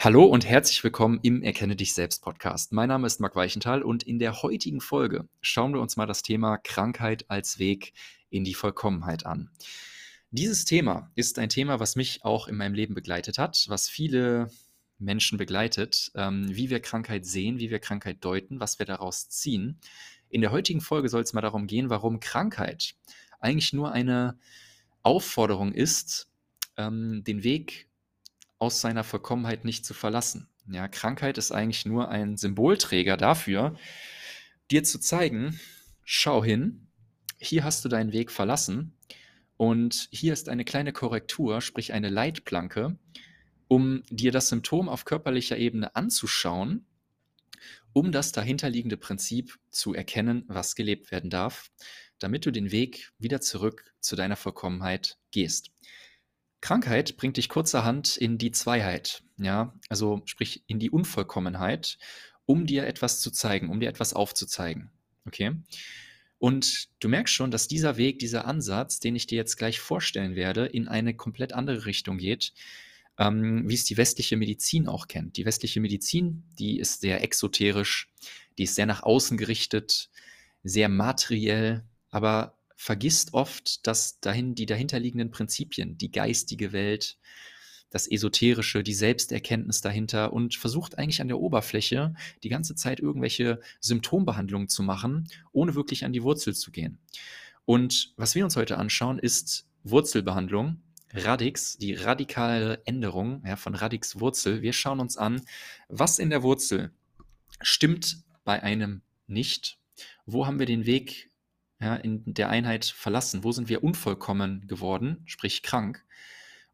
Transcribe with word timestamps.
Hallo 0.00 0.26
und 0.26 0.46
herzlich 0.46 0.84
willkommen 0.84 1.18
im 1.24 1.42
Erkenne 1.42 1.74
dich 1.74 1.92
selbst 1.92 2.22
Podcast. 2.22 2.70
Mein 2.70 2.88
Name 2.88 3.04
ist 3.08 3.18
Marc 3.18 3.34
Weichenthal 3.34 3.82
und 3.82 4.04
in 4.04 4.20
der 4.20 4.42
heutigen 4.42 4.80
Folge 4.80 5.28
schauen 5.40 5.74
wir 5.74 5.80
uns 5.80 5.96
mal 5.96 6.06
das 6.06 6.22
Thema 6.22 6.56
Krankheit 6.56 7.28
als 7.28 7.58
Weg 7.58 7.94
in 8.30 8.44
die 8.44 8.54
Vollkommenheit 8.54 9.26
an. 9.26 9.50
Dieses 10.30 10.64
Thema 10.64 11.10
ist 11.16 11.40
ein 11.40 11.48
Thema, 11.48 11.80
was 11.80 11.96
mich 11.96 12.24
auch 12.24 12.46
in 12.46 12.54
meinem 12.54 12.74
Leben 12.74 12.94
begleitet 12.94 13.38
hat, 13.38 13.66
was 13.70 13.88
viele 13.88 14.52
Menschen 15.00 15.36
begleitet, 15.36 16.12
ähm, 16.14 16.46
wie 16.48 16.70
wir 16.70 16.78
Krankheit 16.78 17.26
sehen, 17.26 17.58
wie 17.58 17.70
wir 17.70 17.80
Krankheit 17.80 18.24
deuten, 18.24 18.60
was 18.60 18.78
wir 18.78 18.86
daraus 18.86 19.28
ziehen. 19.28 19.80
In 20.28 20.42
der 20.42 20.52
heutigen 20.52 20.80
Folge 20.80 21.08
soll 21.08 21.22
es 21.22 21.32
mal 21.32 21.40
darum 21.40 21.66
gehen, 21.66 21.90
warum 21.90 22.20
Krankheit 22.20 22.94
eigentlich 23.40 23.72
nur 23.72 23.90
eine 23.90 24.38
Aufforderung 25.02 25.72
ist, 25.72 26.28
ähm, 26.76 27.24
den 27.24 27.42
Weg 27.42 27.87
aus 28.58 28.80
seiner 28.80 29.04
Vollkommenheit 29.04 29.64
nicht 29.64 29.84
zu 29.84 29.94
verlassen. 29.94 30.48
Ja, 30.70 30.88
Krankheit 30.88 31.38
ist 31.38 31.52
eigentlich 31.52 31.86
nur 31.86 32.08
ein 32.08 32.36
Symbolträger 32.36 33.16
dafür, 33.16 33.76
dir 34.70 34.84
zu 34.84 35.00
zeigen, 35.00 35.58
schau 36.04 36.44
hin, 36.44 36.88
hier 37.38 37.64
hast 37.64 37.84
du 37.84 37.88
deinen 37.88 38.12
Weg 38.12 38.30
verlassen 38.30 38.92
und 39.56 40.08
hier 40.10 40.32
ist 40.32 40.48
eine 40.48 40.64
kleine 40.64 40.92
Korrektur, 40.92 41.60
sprich 41.60 41.92
eine 41.92 42.10
Leitplanke, 42.10 42.98
um 43.68 44.02
dir 44.10 44.32
das 44.32 44.48
Symptom 44.48 44.88
auf 44.88 45.04
körperlicher 45.04 45.56
Ebene 45.56 45.94
anzuschauen, 45.96 46.86
um 47.92 48.12
das 48.12 48.32
dahinterliegende 48.32 48.96
Prinzip 48.96 49.58
zu 49.70 49.94
erkennen, 49.94 50.44
was 50.48 50.74
gelebt 50.74 51.10
werden 51.10 51.30
darf, 51.30 51.70
damit 52.18 52.46
du 52.46 52.50
den 52.50 52.70
Weg 52.70 53.12
wieder 53.18 53.40
zurück 53.40 53.84
zu 54.00 54.16
deiner 54.16 54.36
Vollkommenheit 54.36 55.18
gehst. 55.30 55.70
Krankheit 56.60 57.16
bringt 57.16 57.36
dich 57.36 57.48
kurzerhand 57.48 58.16
in 58.16 58.38
die 58.38 58.50
Zweiheit, 58.50 59.22
ja, 59.38 59.74
also 59.88 60.22
sprich 60.24 60.64
in 60.66 60.78
die 60.78 60.90
Unvollkommenheit, 60.90 61.98
um 62.46 62.66
dir 62.66 62.86
etwas 62.86 63.20
zu 63.20 63.30
zeigen, 63.30 63.68
um 63.68 63.80
dir 63.80 63.88
etwas 63.88 64.14
aufzuzeigen. 64.14 64.90
Okay? 65.26 65.52
Und 66.38 66.88
du 67.00 67.08
merkst 67.08 67.34
schon, 67.34 67.50
dass 67.50 67.68
dieser 67.68 67.96
Weg, 67.96 68.18
dieser 68.20 68.46
Ansatz, 68.46 69.00
den 69.00 69.16
ich 69.16 69.26
dir 69.26 69.36
jetzt 69.36 69.56
gleich 69.56 69.80
vorstellen 69.80 70.36
werde, 70.36 70.66
in 70.66 70.88
eine 70.88 71.14
komplett 71.14 71.52
andere 71.52 71.84
Richtung 71.84 72.18
geht, 72.18 72.52
ähm, 73.18 73.68
wie 73.68 73.74
es 73.74 73.84
die 73.84 73.96
westliche 73.96 74.36
Medizin 74.36 74.86
auch 74.88 75.08
kennt. 75.08 75.36
Die 75.36 75.44
westliche 75.44 75.80
Medizin, 75.80 76.44
die 76.58 76.78
ist 76.78 77.00
sehr 77.00 77.22
exoterisch, 77.22 78.08
die 78.56 78.64
ist 78.64 78.76
sehr 78.76 78.86
nach 78.86 79.02
außen 79.02 79.36
gerichtet, 79.36 80.10
sehr 80.62 80.88
materiell, 80.88 81.84
aber 82.10 82.57
vergisst 82.80 83.34
oft, 83.34 83.84
dass 83.88 84.20
dahin 84.20 84.54
die 84.54 84.64
dahinterliegenden 84.64 85.32
Prinzipien, 85.32 85.98
die 85.98 86.12
geistige 86.12 86.72
Welt, 86.72 87.18
das 87.90 88.06
Esoterische, 88.06 88.84
die 88.84 88.94
Selbsterkenntnis 88.94 89.80
dahinter 89.80 90.32
und 90.32 90.54
versucht 90.54 90.96
eigentlich 90.96 91.20
an 91.20 91.26
der 91.26 91.40
Oberfläche 91.40 92.14
die 92.44 92.48
ganze 92.48 92.76
Zeit 92.76 93.00
irgendwelche 93.00 93.60
Symptombehandlungen 93.80 94.68
zu 94.68 94.84
machen, 94.84 95.28
ohne 95.50 95.74
wirklich 95.74 96.04
an 96.04 96.12
die 96.12 96.22
Wurzel 96.22 96.54
zu 96.54 96.70
gehen. 96.70 97.00
Und 97.64 98.14
was 98.16 98.36
wir 98.36 98.44
uns 98.44 98.54
heute 98.54 98.78
anschauen, 98.78 99.18
ist 99.18 99.66
Wurzelbehandlung, 99.82 100.80
Radix, 101.12 101.78
die 101.78 101.94
radikale 101.94 102.80
Änderung 102.84 103.42
ja, 103.44 103.56
von 103.56 103.74
Radix 103.74 104.20
Wurzel. 104.20 104.62
Wir 104.62 104.72
schauen 104.72 105.00
uns 105.00 105.16
an, 105.16 105.42
was 105.88 106.20
in 106.20 106.30
der 106.30 106.44
Wurzel 106.44 106.92
stimmt 107.60 108.22
bei 108.44 108.62
einem 108.62 109.02
nicht. 109.26 109.78
Wo 110.26 110.46
haben 110.46 110.60
wir 110.60 110.66
den 110.66 110.86
Weg 110.86 111.27
ja, 111.80 111.96
in 111.96 112.22
der 112.34 112.48
Einheit 112.48 112.84
verlassen? 112.84 113.44
Wo 113.44 113.52
sind 113.52 113.68
wir 113.68 113.84
unvollkommen 113.84 114.66
geworden, 114.66 115.22
sprich 115.26 115.62
krank? 115.62 116.04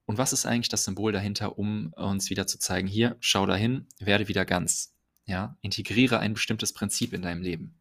Und 0.06 0.18
was 0.18 0.32
ist 0.32 0.46
eigentlich 0.46 0.68
das 0.68 0.84
Symbol 0.84 1.12
dahinter, 1.12 1.58
um 1.58 1.92
uns 1.94 2.30
wieder 2.30 2.46
zu 2.46 2.58
zeigen, 2.58 2.88
hier, 2.88 3.16
schau 3.20 3.46
dahin, 3.46 3.86
werde 3.98 4.28
wieder 4.28 4.44
ganz. 4.44 4.94
Ja, 5.26 5.56
integriere 5.62 6.18
ein 6.18 6.34
bestimmtes 6.34 6.74
Prinzip 6.74 7.14
in 7.14 7.22
deinem 7.22 7.40
Leben. 7.40 7.74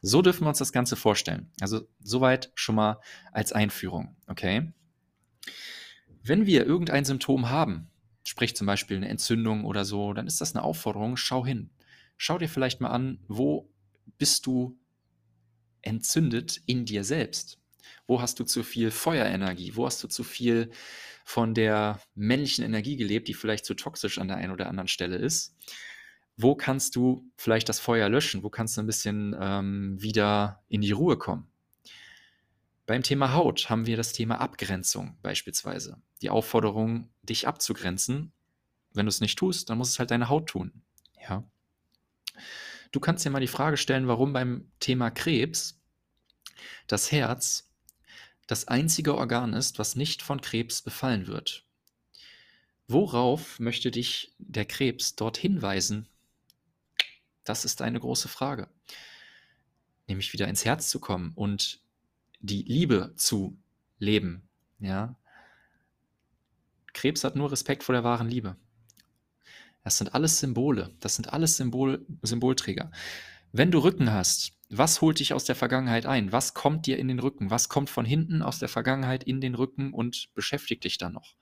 So 0.00 0.22
dürfen 0.22 0.44
wir 0.44 0.48
uns 0.48 0.58
das 0.58 0.72
Ganze 0.72 0.96
vorstellen. 0.96 1.50
Also 1.60 1.86
soweit 2.02 2.50
schon 2.54 2.74
mal 2.74 3.00
als 3.30 3.52
Einführung, 3.52 4.16
okay? 4.26 4.72
Wenn 6.22 6.46
wir 6.46 6.64
irgendein 6.64 7.04
Symptom 7.04 7.50
haben, 7.50 7.90
sprich 8.24 8.56
zum 8.56 8.66
Beispiel 8.66 8.96
eine 8.96 9.08
Entzündung 9.08 9.64
oder 9.64 9.84
so, 9.84 10.12
dann 10.12 10.26
ist 10.26 10.40
das 10.40 10.54
eine 10.54 10.64
Aufforderung, 10.64 11.16
schau 11.16 11.44
hin. 11.44 11.70
Schau 12.16 12.38
dir 12.38 12.48
vielleicht 12.48 12.80
mal 12.80 12.90
an, 12.90 13.18
wo 13.28 13.70
bist 14.18 14.46
du 14.46 14.78
entzündet 15.82 16.60
in 16.66 16.84
dir 16.84 17.04
selbst? 17.04 17.58
Wo 18.06 18.20
hast 18.20 18.40
du 18.40 18.44
zu 18.44 18.62
viel 18.62 18.90
Feuerenergie? 18.90 19.76
Wo 19.76 19.86
hast 19.86 20.02
du 20.02 20.08
zu 20.08 20.24
viel 20.24 20.70
von 21.24 21.54
der 21.54 22.00
männlichen 22.14 22.64
Energie 22.64 22.96
gelebt, 22.96 23.28
die 23.28 23.34
vielleicht 23.34 23.64
zu 23.64 23.74
toxisch 23.74 24.18
an 24.18 24.28
der 24.28 24.38
einen 24.38 24.52
oder 24.52 24.68
anderen 24.68 24.88
Stelle 24.88 25.16
ist? 25.16 25.54
Wo 26.36 26.54
kannst 26.54 26.96
du 26.96 27.30
vielleicht 27.36 27.68
das 27.68 27.78
Feuer 27.78 28.08
löschen? 28.08 28.42
Wo 28.42 28.50
kannst 28.50 28.76
du 28.76 28.80
ein 28.80 28.86
bisschen 28.86 29.36
ähm, 29.38 30.00
wieder 30.00 30.62
in 30.68 30.80
die 30.80 30.92
Ruhe 30.92 31.16
kommen? 31.16 31.46
Beim 32.86 33.02
Thema 33.02 33.32
Haut 33.32 33.70
haben 33.70 33.86
wir 33.86 33.96
das 33.96 34.12
Thema 34.12 34.40
Abgrenzung 34.40 35.16
beispielsweise. 35.22 35.98
Die 36.20 36.30
Aufforderung, 36.30 37.08
dich 37.22 37.46
abzugrenzen. 37.46 38.32
Wenn 38.92 39.06
du 39.06 39.10
es 39.10 39.20
nicht 39.20 39.38
tust, 39.38 39.70
dann 39.70 39.78
muss 39.78 39.90
es 39.90 39.98
halt 39.98 40.10
deine 40.10 40.28
Haut 40.28 40.48
tun. 40.48 40.82
Ja. 41.28 41.44
Du 42.92 43.00
kannst 43.00 43.24
dir 43.24 43.30
mal 43.30 43.40
die 43.40 43.48
Frage 43.48 43.78
stellen, 43.78 44.06
warum 44.06 44.32
beim 44.32 44.70
Thema 44.78 45.10
Krebs 45.10 45.80
das 46.86 47.10
Herz 47.10 47.72
das 48.46 48.68
einzige 48.68 49.16
Organ 49.16 49.54
ist, 49.54 49.78
was 49.78 49.96
nicht 49.96 50.20
von 50.20 50.40
Krebs 50.40 50.82
befallen 50.82 51.26
wird. 51.26 51.64
Worauf 52.86 53.58
möchte 53.58 53.90
dich 53.90 54.34
der 54.38 54.66
Krebs 54.66 55.16
dort 55.16 55.38
hinweisen? 55.38 56.06
Das 57.44 57.64
ist 57.64 57.80
eine 57.80 57.98
große 57.98 58.28
Frage. 58.28 58.68
Nämlich 60.06 60.32
wieder 60.34 60.48
ins 60.48 60.64
Herz 60.64 60.90
zu 60.90 61.00
kommen 61.00 61.32
und 61.34 61.80
die 62.40 62.62
Liebe 62.62 63.14
zu 63.16 63.56
leben. 63.98 64.48
Ja? 64.80 65.16
Krebs 66.92 67.24
hat 67.24 67.36
nur 67.36 67.50
Respekt 67.50 67.84
vor 67.84 67.94
der 67.94 68.04
wahren 68.04 68.28
Liebe. 68.28 68.56
Das 69.82 69.98
sind 69.98 70.14
alles 70.14 70.38
Symbole, 70.38 70.94
das 71.00 71.16
sind 71.16 71.32
alles 71.32 71.56
Symbol, 71.56 72.06
Symbolträger. 72.22 72.90
Wenn 73.52 73.70
du 73.70 73.80
Rücken 73.80 74.12
hast, 74.12 74.52
was 74.70 75.00
holt 75.02 75.18
dich 75.18 75.34
aus 75.34 75.44
der 75.44 75.56
Vergangenheit 75.56 76.06
ein? 76.06 76.32
Was 76.32 76.54
kommt 76.54 76.86
dir 76.86 76.98
in 76.98 77.08
den 77.08 77.18
Rücken? 77.18 77.50
Was 77.50 77.68
kommt 77.68 77.90
von 77.90 78.06
hinten 78.06 78.40
aus 78.40 78.58
der 78.58 78.70
Vergangenheit 78.70 79.24
in 79.24 79.40
den 79.40 79.54
Rücken 79.54 79.92
und 79.92 80.30
beschäftigt 80.34 80.84
dich 80.84 80.96
dann 80.96 81.12
noch? 81.12 81.34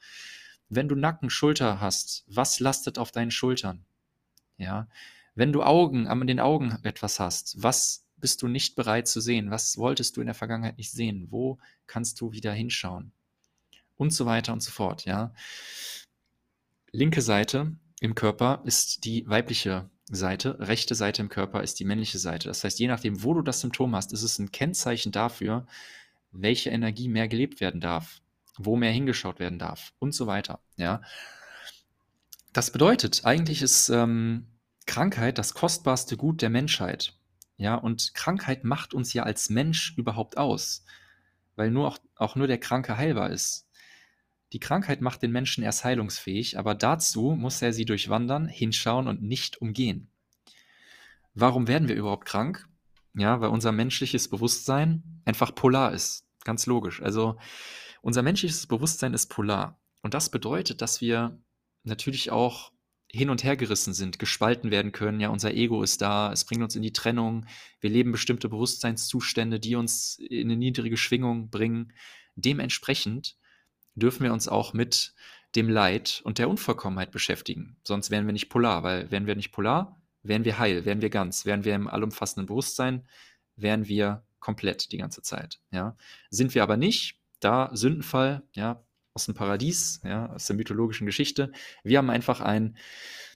Wenn 0.68 0.88
du 0.88 0.96
Nacken, 0.96 1.30
Schulter 1.30 1.80
hast, 1.80 2.24
was 2.26 2.58
lastet 2.58 2.98
auf 2.98 3.12
deinen 3.12 3.30
Schultern? 3.30 3.84
Ja, 4.56 4.88
wenn 5.34 5.52
du 5.52 5.62
Augen, 5.62 6.08
an 6.08 6.26
den 6.26 6.40
Augen 6.40 6.76
etwas 6.82 7.20
hast, 7.20 7.62
was 7.62 8.04
bist 8.16 8.42
du 8.42 8.48
nicht 8.48 8.74
bereit 8.74 9.08
zu 9.08 9.20
sehen? 9.20 9.50
Was 9.50 9.78
wolltest 9.78 10.16
du 10.16 10.20
in 10.20 10.26
der 10.26 10.34
Vergangenheit 10.34 10.76
nicht 10.76 10.90
sehen? 10.90 11.28
Wo 11.30 11.58
kannst 11.86 12.20
du 12.20 12.32
wieder 12.32 12.52
hinschauen? 12.52 13.12
Und 13.96 14.12
so 14.12 14.26
weiter 14.26 14.52
und 14.52 14.62
so 14.62 14.70
fort, 14.70 15.04
ja. 15.04 15.32
Linke 16.90 17.22
Seite 17.22 17.76
im 18.00 18.14
Körper 18.14 18.62
ist 18.64 19.04
die 19.04 19.28
weibliche 19.28 19.88
Seite, 20.10 20.58
rechte 20.58 20.94
Seite 20.94 21.22
im 21.22 21.28
Körper 21.28 21.62
ist 21.62 21.78
die 21.78 21.84
männliche 21.84 22.18
Seite. 22.18 22.48
Das 22.48 22.64
heißt, 22.64 22.78
je 22.78 22.88
nachdem, 22.88 23.22
wo 23.22 23.34
du 23.34 23.42
das 23.42 23.60
Symptom 23.60 23.94
hast, 23.94 24.12
ist 24.12 24.22
es 24.22 24.38
ein 24.38 24.50
Kennzeichen 24.50 25.12
dafür, 25.12 25.66
welche 26.32 26.70
Energie 26.70 27.08
mehr 27.08 27.28
gelebt 27.28 27.60
werden 27.60 27.80
darf, 27.80 28.20
wo 28.56 28.76
mehr 28.76 28.90
hingeschaut 28.90 29.38
werden 29.38 29.58
darf 29.58 29.92
und 29.98 30.14
so 30.14 30.26
weiter. 30.26 30.60
Ja. 30.76 31.02
Das 32.52 32.72
bedeutet, 32.72 33.24
eigentlich 33.24 33.62
ist 33.62 33.90
ähm, 33.90 34.46
Krankheit 34.86 35.38
das 35.38 35.54
kostbarste 35.54 36.16
Gut 36.16 36.42
der 36.42 36.50
Menschheit. 36.50 37.14
Ja, 37.58 37.74
und 37.74 38.14
Krankheit 38.14 38.64
macht 38.64 38.94
uns 38.94 39.12
ja 39.12 39.24
als 39.24 39.50
Mensch 39.50 39.94
überhaupt 39.98 40.38
aus, 40.38 40.84
weil 41.56 41.70
nur 41.70 41.86
auch, 41.86 41.98
auch 42.16 42.34
nur 42.34 42.46
der 42.46 42.58
Kranke 42.58 42.96
heilbar 42.96 43.30
ist. 43.30 43.68
Die 44.52 44.60
Krankheit 44.60 45.00
macht 45.00 45.22
den 45.22 45.30
Menschen 45.30 45.62
erst 45.62 45.84
heilungsfähig, 45.84 46.58
aber 46.58 46.74
dazu 46.74 47.36
muss 47.38 47.62
er 47.62 47.72
sie 47.72 47.84
durchwandern, 47.84 48.48
hinschauen 48.48 49.06
und 49.06 49.22
nicht 49.22 49.60
umgehen. 49.60 50.08
Warum 51.34 51.68
werden 51.68 51.88
wir 51.88 51.94
überhaupt 51.94 52.26
krank? 52.26 52.68
Ja, 53.14 53.41
weil 53.41 53.50
unser 53.50 53.72
menschliches 53.72 54.28
Bewusstsein 54.28 55.22
einfach 55.24 55.54
polar 55.54 55.92
ist. 55.92 56.26
Ganz 56.44 56.66
logisch. 56.66 57.02
Also 57.02 57.38
unser 58.02 58.22
menschliches 58.22 58.66
Bewusstsein 58.66 59.14
ist 59.14 59.26
polar. 59.26 59.78
Und 60.02 60.14
das 60.14 60.30
bedeutet, 60.30 60.80
dass 60.80 61.00
wir 61.00 61.38
natürlich 61.84 62.30
auch 62.30 62.72
hin 63.12 63.30
und 63.30 63.42
her 63.42 63.56
gerissen 63.56 63.92
sind, 63.92 64.18
gespalten 64.18 64.70
werden 64.70 64.92
können. 64.92 65.20
Ja, 65.20 65.30
unser 65.30 65.53
Ego 65.53 65.82
ist 65.82 66.00
da, 66.00 66.32
es 66.32 66.44
bringt 66.44 66.62
uns 66.62 66.76
in 66.76 66.82
die 66.82 66.92
Trennung. 66.92 67.46
Wir 67.80 67.91
leben 67.91 68.12
bestimmte 68.12 68.48
Bewusstseinszustände, 68.48 69.58
die 69.58 69.74
uns 69.74 70.18
in 70.18 70.48
eine 70.48 70.56
niedrige 70.56 70.96
Schwingung 70.96 71.50
bringen. 71.50 71.92
Dementsprechend 72.36 73.36
dürfen 73.95 74.25
wir 74.25 74.33
uns 74.33 74.48
auch 74.48 74.72
mit 74.72 75.15
dem 75.57 75.69
Leid 75.69 76.21
und 76.25 76.39
der 76.39 76.48
Unvollkommenheit 76.48 77.10
beschäftigen. 77.10 77.77
Sonst 77.83 78.10
wären 78.10 78.27
wir 78.27 78.33
nicht 78.33 78.48
polar, 78.48 78.83
weil 78.83 79.10
wären 79.10 79.27
wir 79.27 79.34
nicht 79.34 79.53
polar, 79.53 80.01
wären 80.22 80.45
wir 80.45 80.59
heil, 80.59 80.84
wären 80.84 81.03
wir 81.03 81.10
ganz, 81.10 81.45
wären 81.45 81.65
wir 81.65 81.75
im 81.75 81.89
allumfassenden 81.89 82.47
Bewusstsein, 82.47 83.07
wären 83.57 83.89
wir 83.89 84.25
komplett 84.39 84.92
die 84.92 84.98
ganze 84.98 85.22
Zeit. 85.22 85.60
Ja. 85.71 85.97
Sind 86.31 86.54
wir 86.54 86.63
aber 86.63 86.77
nicht, 86.77 87.19
da 87.41 87.71
Sündenfall, 87.72 88.42
ja, 88.53 88.83
aus 89.13 89.27
dem 89.27 89.34
Paradies, 89.34 90.01
ja, 90.04 90.31
aus 90.33 90.47
der 90.47 90.57
mythologischen 90.57 91.07
Geschichte. 91.07 91.53
Wir 91.83 91.98
haben 91.98 92.10
einfach 92.10 92.41
einen 92.41 92.77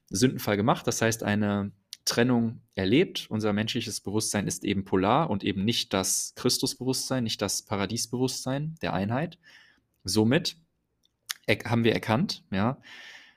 Sündenfall 0.08 0.56
gemacht, 0.56 0.86
das 0.86 1.02
heißt 1.02 1.22
eine 1.24 1.72
Trennung 2.04 2.60
erlebt. 2.74 3.26
Unser 3.28 3.52
menschliches 3.52 4.00
Bewusstsein 4.00 4.46
ist 4.46 4.64
eben 4.64 4.84
polar 4.84 5.30
und 5.30 5.42
eben 5.42 5.64
nicht 5.64 5.92
das 5.92 6.32
Christusbewusstsein, 6.36 7.24
nicht 7.24 7.42
das 7.42 7.62
Paradiesbewusstsein 7.62 8.76
der 8.82 8.92
Einheit. 8.92 9.38
Somit 10.04 10.56
haben 11.48 11.84
wir 11.84 11.92
erkannt, 11.92 12.44
ja, 12.50 12.80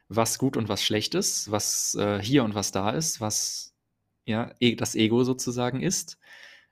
was 0.09 0.37
gut 0.37 0.55
und 0.55 0.69
was 0.69 0.83
schlecht 0.83 1.15
ist, 1.15 1.51
was 1.51 1.95
äh, 1.95 2.19
hier 2.21 2.43
und 2.43 2.55
was 2.55 2.71
da 2.71 2.91
ist, 2.91 3.19
was 3.19 3.73
ja, 4.25 4.53
e, 4.59 4.75
das 4.75 4.95
Ego 4.95 5.23
sozusagen 5.23 5.81
ist. 5.81 6.17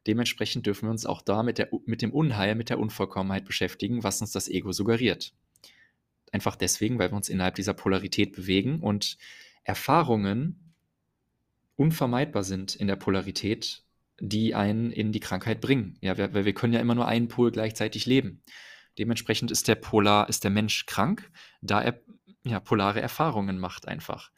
Dementsprechend 0.08 0.66
dürfen 0.66 0.88
wir 0.88 0.92
uns 0.92 1.06
auch 1.06 1.22
da 1.22 1.42
mit, 1.42 1.58
der, 1.58 1.70
mit 1.86 2.02
dem 2.02 2.12
Unheil, 2.12 2.56
mit 2.56 2.70
der 2.70 2.80
Unvollkommenheit 2.80 3.46
beschäftigen, 3.46 4.04
was 4.04 4.22
uns 4.22 4.32
das 4.32 4.48
Ego 4.48 4.72
suggeriert. 4.72 5.34
Einfach 6.32 6.56
deswegen, 6.56 7.00
weil 7.00 7.12
wir 7.12 7.16
uns 7.16 7.30
innerhalb 7.30 7.56
dieser 7.56 7.74
Polarität 7.74 8.34
bewegen 8.34 8.82
und 8.82 9.18
Erfahrungen 9.64 10.74
unvermeidbar 11.76 12.44
sind 12.44 12.76
in 12.76 12.88
der 12.88 12.98
Polarität, 12.98 13.84
die 14.20 14.54
einen 14.54 14.92
in 14.92 15.12
die 15.12 15.20
Krankheit 15.20 15.60
bringen. 15.60 15.98
Ja, 16.02 16.18
weil 16.18 16.46
wir 16.46 16.54
können 16.54 16.74
ja 16.74 16.80
immer 16.80 16.96
nur 16.96 17.08
einen 17.08 17.28
Pol 17.28 17.52
gleichzeitig 17.52 18.06
leben. 18.06 18.42
Dementsprechend 18.98 19.52
ist 19.52 19.68
der 19.68 19.76
Polar, 19.76 20.30
ist 20.30 20.44
der 20.44 20.52
Mensch 20.52 20.86
krank, 20.86 21.32
da 21.62 21.82
er 21.82 22.00
ja, 22.44 22.60
polare 22.60 23.02
Erfahrungen 23.02 23.58
macht 23.58 23.88
einfach. 23.88 24.32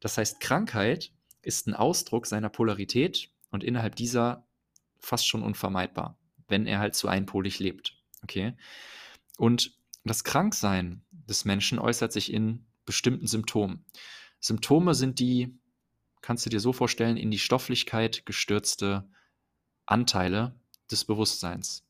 Das 0.00 0.16
heißt, 0.16 0.40
Krankheit 0.40 1.12
ist 1.42 1.66
ein 1.66 1.74
Ausdruck 1.74 2.26
seiner 2.26 2.48
Polarität 2.48 3.30
und 3.50 3.62
innerhalb 3.62 3.96
dieser 3.96 4.46
fast 4.98 5.28
schon 5.28 5.42
unvermeidbar, 5.42 6.18
wenn 6.48 6.66
er 6.66 6.78
halt 6.78 6.94
zu 6.94 7.08
einpolig 7.08 7.58
lebt. 7.58 7.98
Okay? 8.22 8.54
Und 9.36 9.78
das 10.04 10.24
Kranksein 10.24 11.02
des 11.10 11.44
Menschen 11.44 11.78
äußert 11.78 12.12
sich 12.12 12.32
in 12.32 12.66
bestimmten 12.86 13.26
Symptomen. 13.26 13.84
Symptome 14.40 14.94
sind 14.94 15.20
die, 15.20 15.58
kannst 16.22 16.46
du 16.46 16.50
dir 16.50 16.60
so 16.60 16.72
vorstellen, 16.72 17.16
in 17.16 17.30
die 17.30 17.38
Stofflichkeit 17.38 18.24
gestürzte 18.24 19.08
Anteile 19.84 20.58
des 20.90 21.04
Bewusstseins. 21.04 21.86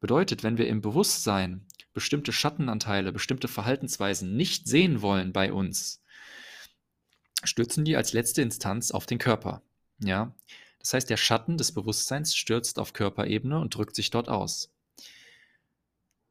Bedeutet, 0.00 0.42
wenn 0.42 0.58
wir 0.58 0.68
im 0.68 0.80
Bewusstsein 0.80 1.66
bestimmte 1.92 2.32
Schattenanteile, 2.32 3.12
bestimmte 3.12 3.48
Verhaltensweisen 3.48 4.36
nicht 4.36 4.68
sehen 4.68 5.02
wollen 5.02 5.32
bei 5.32 5.52
uns, 5.52 6.02
stürzen 7.42 7.84
die 7.84 7.96
als 7.96 8.12
letzte 8.12 8.42
Instanz 8.42 8.90
auf 8.90 9.06
den 9.06 9.18
Körper. 9.18 9.62
Ja? 9.98 10.34
Das 10.78 10.92
heißt, 10.94 11.10
der 11.10 11.16
Schatten 11.16 11.56
des 11.56 11.72
Bewusstseins 11.72 12.34
stürzt 12.34 12.78
auf 12.78 12.92
Körperebene 12.92 13.58
und 13.58 13.74
drückt 13.74 13.96
sich 13.96 14.10
dort 14.10 14.28
aus. 14.28 14.72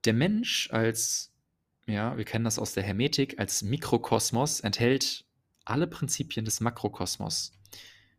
Der 0.06 0.14
Mensch 0.14 0.70
als, 0.72 1.34
ja, 1.86 2.16
wir 2.18 2.24
kennen 2.24 2.46
das 2.46 2.60
aus 2.60 2.74
der 2.74 2.84
Hermetik, 2.84 3.40
als 3.40 3.62
Mikrokosmos 3.62 4.62
enthält 4.62 5.26
alle 5.66 5.88
Prinzipien 5.88 6.46
des 6.46 6.62
Makrokosmos. 6.62 7.52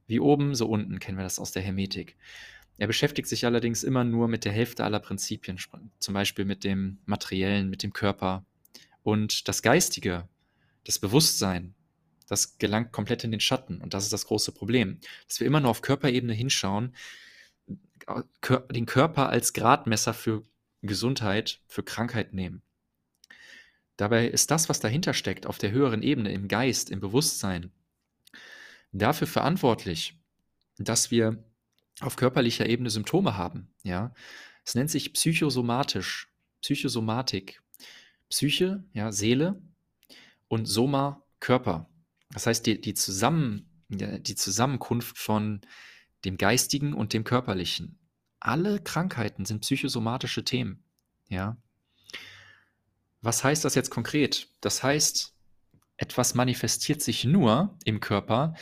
Wie 0.07 0.21
oben, 0.21 0.55
so 0.55 0.69
unten 0.69 0.99
kennen 0.99 1.19
wir 1.19 1.25
das 1.25 1.39
aus 1.39 1.53
der 1.53 1.63
Hermetik. 1.63 2.17
Er 2.79 2.87
beschäftigt 2.87 3.29
sich 3.29 3.45
allerdings 3.45 3.83
immer 3.83 4.05
nur 4.05 4.29
mit 4.29 4.45
der 4.45 4.53
Hälfte 4.53 4.85
aller 4.85 5.01
Prinzipien, 5.01 5.59
zum 5.99 6.15
Beispiel 6.15 6.45
mit 6.45 6.63
dem 6.63 6.99
Materiellen, 7.07 7.69
mit 7.69 7.83
dem 7.83 7.93
Körper. 7.93 8.47
Und 9.03 9.49
das 9.49 9.63
Geistige, 9.63 10.29
das 10.85 11.01
Bewusstsein, 11.01 11.75
das 12.29 12.59
gelangt 12.59 12.93
komplett 12.93 13.25
in 13.25 13.33
den 13.33 13.41
Schatten. 13.41 13.81
Und 13.81 13.95
das 13.95 14.05
ist 14.05 14.13
das 14.13 14.27
große 14.27 14.53
Problem, 14.53 15.01
dass 15.27 15.41
wir 15.41 15.47
immer 15.47 15.61
nur 15.61 15.71
auf 15.71 15.83
Körperebene 15.83 16.33
hinschauen, 16.33 16.95
den 18.71 18.87
Körper 18.87 19.29
als 19.29 19.53
Gradmesser 19.53 20.15
für 20.15 20.45
Gesundheit, 20.83 21.61
für 21.67 21.83
Krankheit 21.83 22.33
nehmen. 22.33 22.63
Dabei 23.97 24.29
ist 24.29 24.53
das, 24.53 24.69
was 24.69 24.79
dahinter 24.79 25.15
steckt, 25.15 25.47
auf 25.47 25.59
der 25.59 25.73
höheren 25.73 26.03
Ebene, 26.03 26.33
im 26.33 26.47
Geist, 26.47 26.91
im 26.91 27.01
Bewusstsein, 27.01 27.73
dafür 28.93 29.27
verantwortlich, 29.27 30.15
dass 30.79 31.11
wir 31.11 31.43
auf 32.01 32.17
körperlicher 32.17 32.69
Ebene 32.69 32.91
Symptome 32.91 33.37
haben. 33.37 33.69
Ja, 33.83 34.15
es 34.65 34.75
nennt 34.75 34.91
sich 34.91 35.13
psychosomatisch, 35.13 36.29
Psychosomatik. 36.61 37.63
Psyche, 38.29 38.85
ja, 38.93 39.11
Seele 39.11 39.61
und 40.49 40.67
Soma, 40.67 41.23
Körper. 41.41 41.89
Das 42.31 42.47
heißt, 42.47 42.67
die, 42.67 42.81
die, 42.81 42.95
Zusammen, 42.95 43.85
die 43.89 44.35
Zusammenkunft 44.35 45.19
von 45.19 45.63
dem 46.25 46.37
Geistigen 46.37 46.93
und 46.93 47.13
dem 47.13 47.25
Körperlichen. 47.25 47.99
Alle 48.41 48.81
Krankheiten 48.81 49.45
sind 49.45 49.61
psychosomatische 49.61 50.45
Themen. 50.45 50.83
Ja. 51.29 51.57
Was 53.21 53.43
heißt 53.43 53.65
das 53.65 53.75
jetzt 53.75 53.91
konkret? 53.91 54.49
Das 54.61 54.83
heißt, 54.83 55.35
etwas 55.97 56.35
manifestiert 56.35 57.03
sich 57.03 57.25
nur 57.25 57.77
im 57.85 58.01
Körper, 58.01 58.55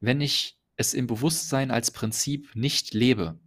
wenn 0.00 0.20
ich 0.20 0.58
es 0.82 0.94
im 0.94 1.06
Bewusstsein 1.06 1.70
als 1.70 1.90
Prinzip 1.90 2.50
nicht 2.54 2.92
lebe. 2.92 3.38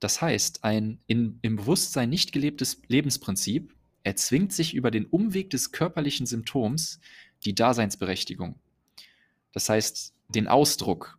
Das 0.00 0.20
heißt, 0.20 0.64
ein 0.64 0.98
in, 1.06 1.38
im 1.42 1.56
Bewusstsein 1.56 2.10
nicht 2.10 2.32
gelebtes 2.32 2.80
Lebensprinzip 2.88 3.74
erzwingt 4.02 4.52
sich 4.52 4.74
über 4.74 4.90
den 4.90 5.04
Umweg 5.04 5.50
des 5.50 5.72
körperlichen 5.72 6.26
Symptoms 6.26 7.00
die 7.44 7.54
Daseinsberechtigung. 7.54 8.58
Das 9.52 9.68
heißt, 9.68 10.14
den 10.28 10.48
Ausdruck. 10.48 11.18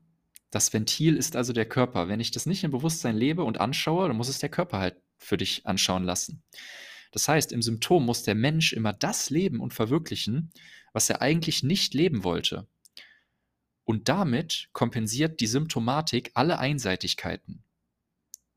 Das 0.49 0.73
Ventil 0.73 1.15
ist 1.15 1.35
also 1.35 1.53
der 1.53 1.65
Körper. 1.65 2.07
Wenn 2.07 2.19
ich 2.19 2.31
das 2.31 2.45
nicht 2.45 2.63
im 2.63 2.71
Bewusstsein 2.71 3.15
lebe 3.15 3.43
und 3.43 3.61
anschaue, 3.61 4.07
dann 4.07 4.17
muss 4.17 4.29
es 4.29 4.39
der 4.39 4.49
Körper 4.49 4.79
halt 4.79 4.95
für 5.17 5.37
dich 5.37 5.65
anschauen 5.65 6.03
lassen. 6.03 6.41
Das 7.11 7.27
heißt, 7.27 7.51
im 7.51 7.61
Symptom 7.61 8.05
muss 8.05 8.23
der 8.23 8.35
Mensch 8.35 8.73
immer 8.73 8.93
das 8.93 9.29
leben 9.29 9.59
und 9.59 9.73
verwirklichen, 9.73 10.51
was 10.91 11.09
er 11.09 11.21
eigentlich 11.21 11.61
nicht 11.61 11.93
leben 11.93 12.23
wollte. 12.23 12.67
Und 13.91 14.07
damit 14.07 14.69
kompensiert 14.71 15.41
die 15.41 15.47
Symptomatik 15.47 16.31
alle 16.33 16.59
Einseitigkeiten 16.59 17.61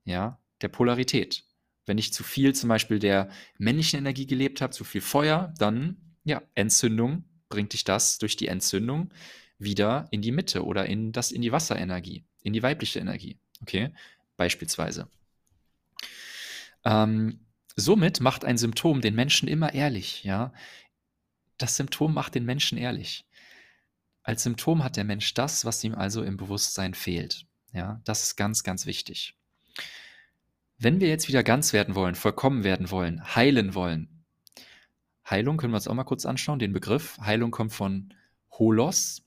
ja, 0.05 0.41
der 0.61 0.69
Polarität. 0.69 1.43
Wenn 1.87 1.99
ich 1.99 2.13
zu 2.13 2.23
viel 2.23 2.55
zum 2.55 2.69
Beispiel 2.69 3.01
der 3.01 3.29
männlichen 3.59 3.99
Energie 3.99 4.29
gelebt 4.29 4.61
habe, 4.61 4.73
zu 4.73 4.85
viel 4.85 5.01
Feuer, 5.01 5.53
dann 5.59 5.97
ja, 6.23 6.41
Entzündung 6.55 7.25
bringt 7.49 7.73
dich 7.73 7.83
das 7.83 8.19
durch 8.19 8.37
die 8.37 8.47
Entzündung 8.47 9.13
wieder 9.59 10.07
in 10.13 10.23
die 10.23 10.31
Mitte 10.31 10.65
oder 10.65 10.87
in 10.87 11.11
das 11.11 11.33
in 11.33 11.43
die 11.43 11.51
Wasserenergie, 11.51 12.25
in 12.45 12.53
die 12.53 12.63
weibliche 12.63 13.01
Energie. 13.01 13.41
Okay, 13.61 13.93
beispielsweise. 14.37 15.09
Ähm, 16.85 17.41
somit 17.75 18.21
macht 18.21 18.45
ein 18.45 18.57
Symptom 18.57 19.01
den 19.01 19.17
Menschen 19.17 19.49
immer 19.49 19.75
ehrlich. 19.75 20.23
Ja, 20.23 20.53
das 21.59 21.75
Symptom 21.75 22.15
macht 22.15 22.37
den 22.37 22.45
Menschen 22.45 22.79
ehrlich. 22.79 23.27
Als 24.25 24.43
Symptom 24.43 24.83
hat 24.83 24.97
der 24.97 25.05
Mensch 25.05 25.35
das, 25.35 25.65
was 25.65 25.85
ihm 25.85 25.95
also 25.95 26.23
im 26.23 26.37
Bewusstsein 26.37 26.95
fehlt. 26.95 27.47
Ja, 27.73 28.01
das 28.05 28.25
ist 28.25 28.37
ganz, 28.37 28.65
ganz 28.65 28.87
wichtig. 28.87 29.37
Wenn 30.79 31.01
wir 31.01 31.09
jetzt 31.09 31.29
wieder 31.29 31.45
ganz 31.45 31.73
werden 31.73 31.95
wollen, 31.95 32.15
vollkommen 32.15 32.65
werden 32.65 32.91
wollen, 32.91 33.35
heilen 33.37 33.75
wollen, 33.75 34.25
Heilung 35.29 35.57
können 35.57 35.73
wir 35.73 35.77
uns 35.77 35.89
auch 35.89 35.95
mal 35.95 36.05
kurz 36.05 36.27
anschauen, 36.27 36.59
den 36.59 36.73
Begriff. 36.73 37.19
Heilung 37.19 37.51
kommt 37.51 37.73
von 37.73 38.13
Holos, 38.51 39.23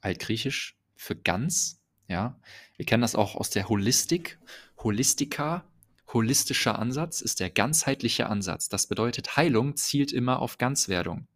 altgriechisch 0.00 0.76
für 0.96 1.14
ganz. 1.14 1.80
Ja, 2.08 2.38
wir 2.76 2.86
kennen 2.86 3.02
das 3.02 3.14
auch 3.14 3.36
aus 3.36 3.50
der 3.50 3.68
Holistik. 3.68 4.38
Holistika, 4.82 5.64
holistischer 6.12 6.78
Ansatz 6.78 7.20
ist 7.20 7.40
der 7.40 7.50
ganzheitliche 7.50 8.26
Ansatz. 8.28 8.68
Das 8.68 8.86
bedeutet, 8.86 9.36
Heilung 9.36 9.76
zielt 9.76 10.12
immer 10.12 10.40
auf 10.40 10.58
Ganzwerdung. 10.58 11.26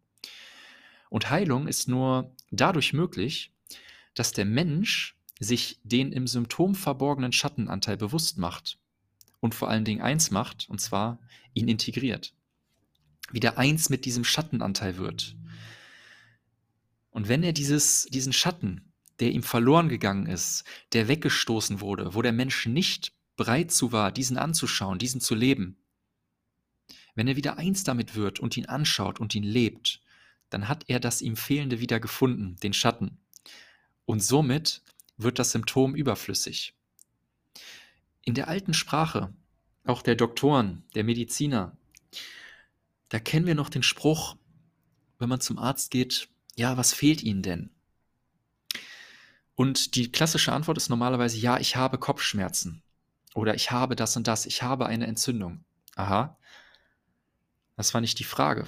Und 1.11 1.29
Heilung 1.29 1.67
ist 1.67 1.89
nur 1.89 2.33
dadurch 2.51 2.93
möglich, 2.93 3.51
dass 4.13 4.31
der 4.31 4.45
Mensch 4.45 5.17
sich 5.41 5.77
den 5.83 6.13
im 6.13 6.25
Symptom 6.25 6.73
verborgenen 6.73 7.33
Schattenanteil 7.33 7.97
bewusst 7.97 8.37
macht 8.37 8.79
und 9.41 9.53
vor 9.53 9.69
allen 9.69 9.83
Dingen 9.83 10.01
eins 10.01 10.31
macht, 10.31 10.69
und 10.69 10.79
zwar 10.79 11.19
ihn 11.53 11.67
integriert. 11.67 12.33
Wieder 13.29 13.57
eins 13.57 13.89
mit 13.89 14.05
diesem 14.05 14.23
Schattenanteil 14.23 14.95
wird. 14.95 15.35
Und 17.09 17.27
wenn 17.27 17.43
er 17.43 17.51
dieses, 17.51 18.03
diesen 18.05 18.31
Schatten, 18.31 18.93
der 19.19 19.31
ihm 19.31 19.43
verloren 19.43 19.89
gegangen 19.89 20.27
ist, 20.27 20.63
der 20.93 21.09
weggestoßen 21.09 21.81
wurde, 21.81 22.15
wo 22.15 22.21
der 22.21 22.31
Mensch 22.31 22.67
nicht 22.67 23.11
bereit 23.35 23.71
zu 23.71 23.91
war, 23.91 24.13
diesen 24.13 24.37
anzuschauen, 24.37 24.97
diesen 24.97 25.19
zu 25.19 25.35
leben, 25.35 25.75
wenn 27.15 27.27
er 27.27 27.35
wieder 27.35 27.57
eins 27.57 27.83
damit 27.83 28.15
wird 28.15 28.39
und 28.39 28.55
ihn 28.55 28.67
anschaut 28.67 29.19
und 29.19 29.35
ihn 29.35 29.43
lebt, 29.43 30.01
dann 30.51 30.67
hat 30.67 30.83
er 30.87 30.99
das 30.99 31.21
ihm 31.21 31.35
Fehlende 31.35 31.79
wieder 31.79 31.99
gefunden, 31.99 32.57
den 32.57 32.73
Schatten. 32.73 33.17
Und 34.05 34.21
somit 34.21 34.83
wird 35.17 35.39
das 35.39 35.51
Symptom 35.51 35.95
überflüssig. 35.95 36.75
In 38.23 38.35
der 38.35 38.47
alten 38.47 38.73
Sprache, 38.73 39.33
auch 39.85 40.03
der 40.03 40.15
Doktoren, 40.15 40.83
der 40.93 41.03
Mediziner, 41.03 41.75
da 43.09 43.19
kennen 43.19 43.47
wir 43.47 43.55
noch 43.55 43.69
den 43.69 43.81
Spruch, 43.81 44.35
wenn 45.17 45.29
man 45.29 45.41
zum 45.41 45.57
Arzt 45.57 45.89
geht, 45.89 46.29
ja, 46.55 46.77
was 46.77 46.93
fehlt 46.93 47.23
Ihnen 47.23 47.41
denn? 47.41 47.69
Und 49.55 49.95
die 49.95 50.11
klassische 50.11 50.53
Antwort 50.53 50.77
ist 50.77 50.89
normalerweise, 50.89 51.37
ja, 51.37 51.59
ich 51.59 51.75
habe 51.75 51.97
Kopfschmerzen. 51.97 52.83
Oder 53.33 53.55
ich 53.55 53.71
habe 53.71 53.95
das 53.95 54.17
und 54.17 54.27
das, 54.27 54.45
ich 54.45 54.63
habe 54.63 54.85
eine 54.85 55.07
Entzündung. 55.07 55.63
Aha, 55.95 56.37
das 57.77 57.93
war 57.93 58.01
nicht 58.01 58.19
die 58.19 58.25
Frage. 58.25 58.65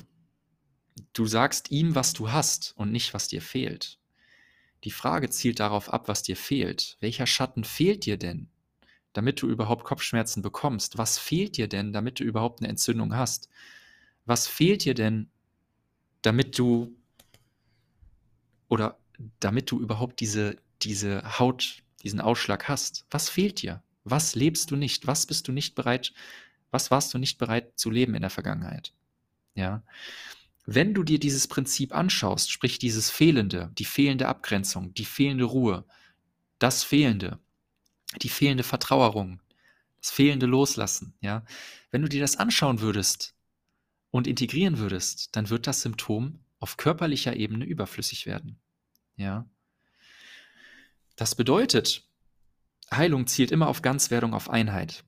Du 1.14 1.26
sagst 1.26 1.72
ihm, 1.72 1.96
was 1.96 2.14
du 2.14 2.32
hast 2.32 2.74
und 2.78 2.92
nicht, 2.92 3.14
was 3.14 3.28
dir 3.28 3.42
fehlt. 3.42 4.00
Die 4.84 4.92
Frage 4.92 5.30
zielt 5.30 5.60
darauf 5.60 5.92
ab, 5.92 6.08
was 6.08 6.24
dir 6.24 6.36
fehlt. 6.36 6.98
Welcher 7.00 7.26
Schatten 7.26 7.64
fehlt 7.64 8.06
dir 8.06 8.18
denn, 8.18 8.50
damit 9.14 9.42
du 9.42 9.48
überhaupt 9.48 9.86
Kopfschmerzen 9.86 10.42
bekommst? 10.42 10.98
Was 10.98 11.18
fehlt 11.18 11.58
dir 11.58 11.68
denn, 11.68 11.94
damit 11.94 12.20
du 12.20 12.24
überhaupt 12.24 12.60
eine 12.60 12.70
Entzündung 12.70 13.16
hast? 13.16 13.50
Was 14.26 14.48
fehlt 14.48 14.84
dir 14.86 14.94
denn, 14.94 15.30
damit 16.22 16.58
du 16.60 16.96
oder 18.68 18.98
damit 19.40 19.70
du 19.72 19.80
überhaupt 19.80 20.20
diese, 20.20 20.58
diese 20.82 21.40
Haut, 21.40 21.84
diesen 22.02 22.20
Ausschlag 22.20 22.68
hast? 22.68 23.06
Was 23.10 23.30
fehlt 23.30 23.62
dir? 23.62 23.84
Was 24.04 24.36
lebst 24.36 24.72
du 24.72 24.76
nicht? 24.76 25.08
Was 25.08 25.26
bist 25.26 25.48
du 25.48 25.52
nicht 25.52 25.76
bereit, 25.76 26.14
was 26.72 26.92
warst 26.92 27.14
du 27.14 27.20
nicht 27.20 27.38
bereit 27.38 27.78
zu 27.80 27.90
leben 27.90 28.16
in 28.16 28.22
der 28.22 28.32
Vergangenheit? 28.32 28.94
Ja. 29.56 29.84
Wenn 30.66 30.94
du 30.94 31.04
dir 31.04 31.20
dieses 31.20 31.48
Prinzip 31.48 31.94
anschaust, 31.94 32.52
sprich 32.52 32.80
dieses 32.80 33.10
Fehlende, 33.10 33.72
die 33.78 33.86
fehlende 33.86 34.28
Abgrenzung, 34.28 34.94
die 34.94 35.06
fehlende 35.06 35.44
Ruhe, 35.44 35.86
das 36.60 36.84
Fehlende, 36.84 37.40
die 38.22 38.30
fehlende 38.30 38.64
Vertrauerung, 38.64 39.42
das 40.02 40.12
fehlende 40.12 40.46
Loslassen, 40.46 41.16
ja, 41.20 41.44
wenn 41.92 42.02
du 42.02 42.08
dir 42.08 42.22
das 42.22 42.38
anschauen 42.38 42.80
würdest 42.80 43.36
und 44.12 44.28
integrieren 44.28 44.78
würdest, 44.78 45.36
dann 45.36 45.50
wird 45.50 45.68
das 45.68 45.82
Symptom 45.82 46.40
auf 46.60 46.78
körperlicher 46.78 47.36
Ebene 47.36 47.66
überflüssig 47.66 48.26
werden. 48.26 48.58
Ja. 49.18 49.50
Das 51.18 51.36
bedeutet, 51.36 52.08
Heilung 52.90 53.28
zielt 53.28 53.52
immer 53.52 53.68
auf 53.68 53.82
Ganzwerdung, 53.82 54.34
auf 54.34 54.50
Einheit. 54.50 55.04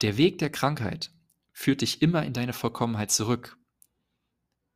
Der 0.00 0.16
Weg 0.16 0.38
der 0.38 0.50
Krankheit 0.50 1.12
führt 1.52 1.82
dich 1.82 2.00
immer 2.00 2.24
in 2.24 2.32
deine 2.32 2.54
Vollkommenheit 2.54 3.10
zurück, 3.10 3.58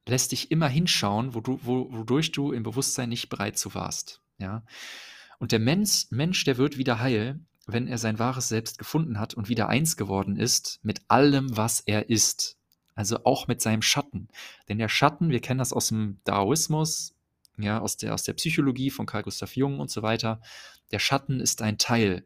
lässt 0.07 0.33
dich 0.33 0.51
immer 0.51 0.69
hinschauen, 0.69 1.35
wo 1.35 1.41
du, 1.41 1.59
wo, 1.63 1.93
wodurch 1.93 2.33
du 2.33 2.53
im 2.53 2.63
Bewusstsein 2.63 3.09
nicht 3.09 3.29
bereit 3.29 3.59
zu 3.59 3.75
warst. 3.75 4.21
Ja? 4.39 4.63
Und 5.39 5.53
der 5.53 5.59
Mensch, 5.59 6.07
Mensch, 6.11 6.45
der 6.45 6.59
wird 6.59 6.79
wieder 6.79 7.01
heil, 7.01 7.41
wenn 7.67 7.89
er 7.89 7.99
sein 7.99 8.19
wahres 8.19 8.49
Selbst 8.49 8.79
gefunden 8.79 9.19
hat 9.19 9.35
und 9.35 9.49
wieder 9.49 9.69
eins 9.69 9.97
geworden 9.97 10.37
ist 10.37 10.81
mit 10.83 11.03
allem, 11.09 11.57
was 11.57 11.81
er 11.81 12.11
ist. 12.11 12.59
Also 12.95 13.25
auch 13.25 13.49
mit 13.49 13.61
seinem 13.61 13.83
Schatten. 13.83 14.29
Denn 14.69 14.79
der 14.79 14.89
Schatten, 14.89 15.31
wir 15.31 15.41
kennen 15.41 15.59
das 15.59 15.73
aus 15.73 15.89
dem 15.89 16.21
Daoismus, 16.25 17.15
ja, 17.57 17.81
aus 17.81 17.97
der, 17.97 18.15
aus 18.15 18.23
der 18.23 18.35
Psychologie 18.35 18.91
von 18.91 19.07
Carl 19.07 19.23
Gustav 19.23 19.57
Jung 19.57 19.81
und 19.81 19.91
so 19.91 20.03
weiter. 20.03 20.41
Der 20.93 20.99
Schatten 20.99 21.41
ist 21.41 21.63
ein 21.63 21.79
Teil 21.79 22.25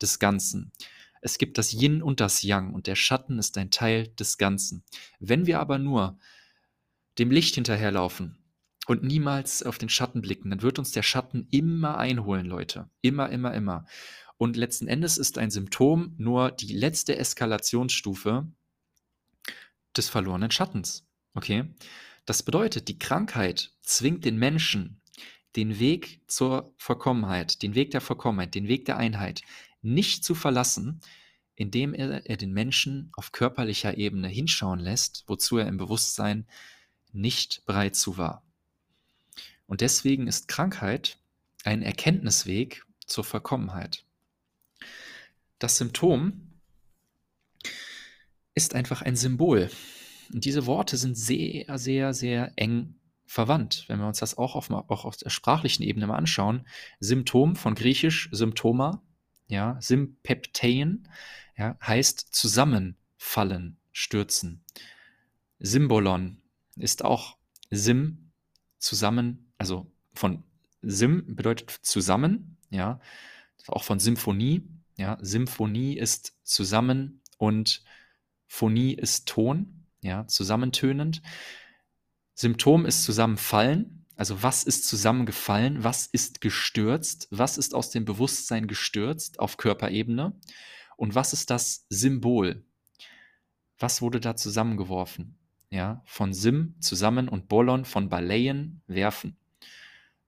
des 0.00 0.18
Ganzen. 0.18 0.72
Es 1.20 1.38
gibt 1.38 1.58
das 1.58 1.72
Yin 1.72 2.02
und 2.02 2.20
das 2.20 2.42
Yang 2.42 2.74
und 2.74 2.86
der 2.86 2.94
Schatten 2.94 3.38
ist 3.38 3.58
ein 3.58 3.70
Teil 3.70 4.08
des 4.08 4.38
Ganzen. 4.38 4.82
Wenn 5.20 5.46
wir 5.46 5.60
aber 5.60 5.78
nur 5.78 6.16
dem 7.18 7.30
Licht 7.30 7.54
hinterherlaufen 7.54 8.38
und 8.86 9.02
niemals 9.02 9.62
auf 9.62 9.78
den 9.78 9.88
Schatten 9.88 10.22
blicken, 10.22 10.50
dann 10.50 10.62
wird 10.62 10.78
uns 10.78 10.92
der 10.92 11.02
Schatten 11.02 11.46
immer 11.50 11.98
einholen, 11.98 12.46
Leute. 12.46 12.88
Immer, 13.02 13.30
immer, 13.30 13.52
immer. 13.54 13.86
Und 14.38 14.56
letzten 14.56 14.86
Endes 14.86 15.18
ist 15.18 15.36
ein 15.36 15.50
Symptom 15.50 16.14
nur 16.16 16.52
die 16.52 16.72
letzte 16.72 17.16
Eskalationsstufe 17.16 18.46
des 19.96 20.08
verlorenen 20.08 20.50
Schattens. 20.50 21.06
Okay? 21.34 21.64
Das 22.24 22.42
bedeutet, 22.42 22.88
die 22.88 22.98
Krankheit 22.98 23.72
zwingt 23.82 24.24
den 24.24 24.38
Menschen, 24.38 25.00
den 25.56 25.78
Weg 25.80 26.20
zur 26.28 26.72
Vollkommenheit, 26.76 27.62
den 27.62 27.74
Weg 27.74 27.90
der 27.90 28.00
Vollkommenheit, 28.00 28.54
den 28.54 28.68
Weg 28.68 28.84
der 28.84 28.96
Einheit 28.96 29.42
nicht 29.82 30.24
zu 30.24 30.34
verlassen, 30.34 31.00
indem 31.56 31.94
er, 31.94 32.26
er 32.26 32.36
den 32.36 32.52
Menschen 32.52 33.10
auf 33.14 33.32
körperlicher 33.32 33.98
Ebene 33.98 34.28
hinschauen 34.28 34.78
lässt, 34.78 35.24
wozu 35.26 35.58
er 35.58 35.66
im 35.66 35.78
Bewusstsein 35.78 36.46
nicht 37.12 37.64
bereit 37.66 37.96
zu 37.96 38.18
war. 38.18 38.42
Und 39.66 39.80
deswegen 39.80 40.26
ist 40.26 40.48
Krankheit 40.48 41.18
ein 41.64 41.82
Erkenntnisweg 41.82 42.84
zur 43.06 43.24
Vollkommenheit. 43.24 44.04
Das 45.58 45.76
Symptom 45.76 46.52
ist 48.54 48.74
einfach 48.74 49.02
ein 49.02 49.16
Symbol. 49.16 49.70
Und 50.32 50.44
diese 50.44 50.66
Worte 50.66 50.96
sind 50.96 51.16
sehr, 51.16 51.78
sehr, 51.78 52.14
sehr 52.14 52.52
eng 52.56 52.94
verwandt. 53.26 53.84
Wenn 53.88 53.98
wir 53.98 54.06
uns 54.06 54.18
das 54.18 54.38
auch 54.38 54.54
auf, 54.56 54.70
auch 54.70 55.04
auf 55.04 55.16
der 55.16 55.30
sprachlichen 55.30 55.82
Ebene 55.82 56.06
mal 56.06 56.16
anschauen, 56.16 56.66
Symptom 56.98 57.56
von 57.56 57.74
griechisch 57.74 58.28
Symptoma, 58.32 59.02
ja, 59.48 59.76
Sympepteien, 59.80 61.08
ja, 61.56 61.76
heißt 61.82 62.34
zusammenfallen, 62.34 63.78
stürzen. 63.92 64.64
Symbolon 65.58 66.40
ist 66.80 67.04
auch 67.04 67.36
Sim, 67.70 68.30
zusammen, 68.78 69.52
also 69.58 69.90
von 70.14 70.42
Sim 70.82 71.36
bedeutet 71.36 71.70
zusammen, 71.82 72.56
ja, 72.70 73.00
auch 73.66 73.82
von 73.82 73.98
Symphonie, 73.98 74.66
ja, 74.96 75.18
Symphonie 75.20 75.96
ist 75.96 76.34
zusammen 76.44 77.20
und 77.36 77.82
Phonie 78.46 78.94
ist 78.94 79.28
Ton, 79.28 79.84
ja, 80.02 80.26
zusammentönend. 80.26 81.22
Symptom 82.34 82.86
ist 82.86 83.04
zusammenfallen. 83.04 84.06
Also 84.16 84.42
was 84.42 84.64
ist 84.64 84.86
zusammengefallen? 84.86 85.84
Was 85.84 86.06
ist 86.06 86.40
gestürzt? 86.40 87.28
Was 87.30 87.58
ist 87.58 87.74
aus 87.74 87.90
dem 87.90 88.04
Bewusstsein 88.04 88.66
gestürzt 88.66 89.38
auf 89.38 89.56
Körperebene? 89.56 90.32
Und 90.96 91.14
was 91.14 91.32
ist 91.32 91.50
das 91.50 91.86
Symbol? 91.88 92.64
Was 93.78 94.02
wurde 94.02 94.18
da 94.18 94.34
zusammengeworfen? 94.34 95.37
Ja, 95.70 96.02
von 96.06 96.32
Sim 96.32 96.74
zusammen 96.80 97.28
und 97.28 97.48
Bolon 97.48 97.84
von 97.84 98.08
Baleien 98.08 98.80
werfen. 98.86 99.36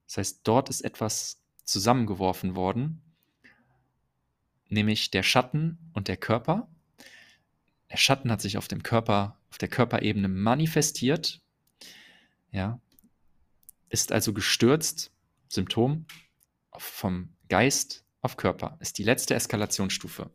Das 0.05 0.17
heißt, 0.17 0.41
dort 0.43 0.69
ist 0.69 0.81
etwas 0.81 1.41
zusammengeworfen 1.63 2.55
worden, 2.55 3.01
nämlich 4.67 5.09
der 5.09 5.23
Schatten 5.23 5.77
und 5.93 6.07
der 6.07 6.17
Körper. 6.17 6.67
Der 7.89 7.97
Schatten 7.97 8.31
hat 8.31 8.41
sich 8.41 8.57
auf 8.57 8.67
dem 8.67 8.83
Körper, 8.83 9.39
auf 9.49 9.57
der 9.57 9.67
Körperebene 9.67 10.27
manifestiert, 10.27 11.41
ja, 12.51 12.79
ist 13.89 14.11
also 14.11 14.33
gestürzt, 14.33 15.11
Symptom 15.47 16.05
vom 16.77 17.33
Geist 17.49 18.05
auf 18.21 18.37
Körper, 18.37 18.77
ist 18.79 18.97
die 18.97 19.03
letzte 19.03 19.35
Eskalationsstufe. 19.35 20.29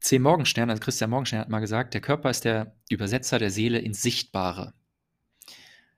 C. 0.00 0.18
Morgenstern, 0.18 0.70
also 0.70 0.80
Christian 0.80 1.10
Morgenstern 1.10 1.40
hat 1.40 1.48
mal 1.48 1.60
gesagt, 1.60 1.94
der 1.94 2.00
Körper 2.00 2.30
ist 2.30 2.44
der 2.44 2.76
Übersetzer 2.88 3.38
der 3.38 3.50
Seele 3.50 3.78
ins 3.78 4.00
Sichtbare. 4.00 4.74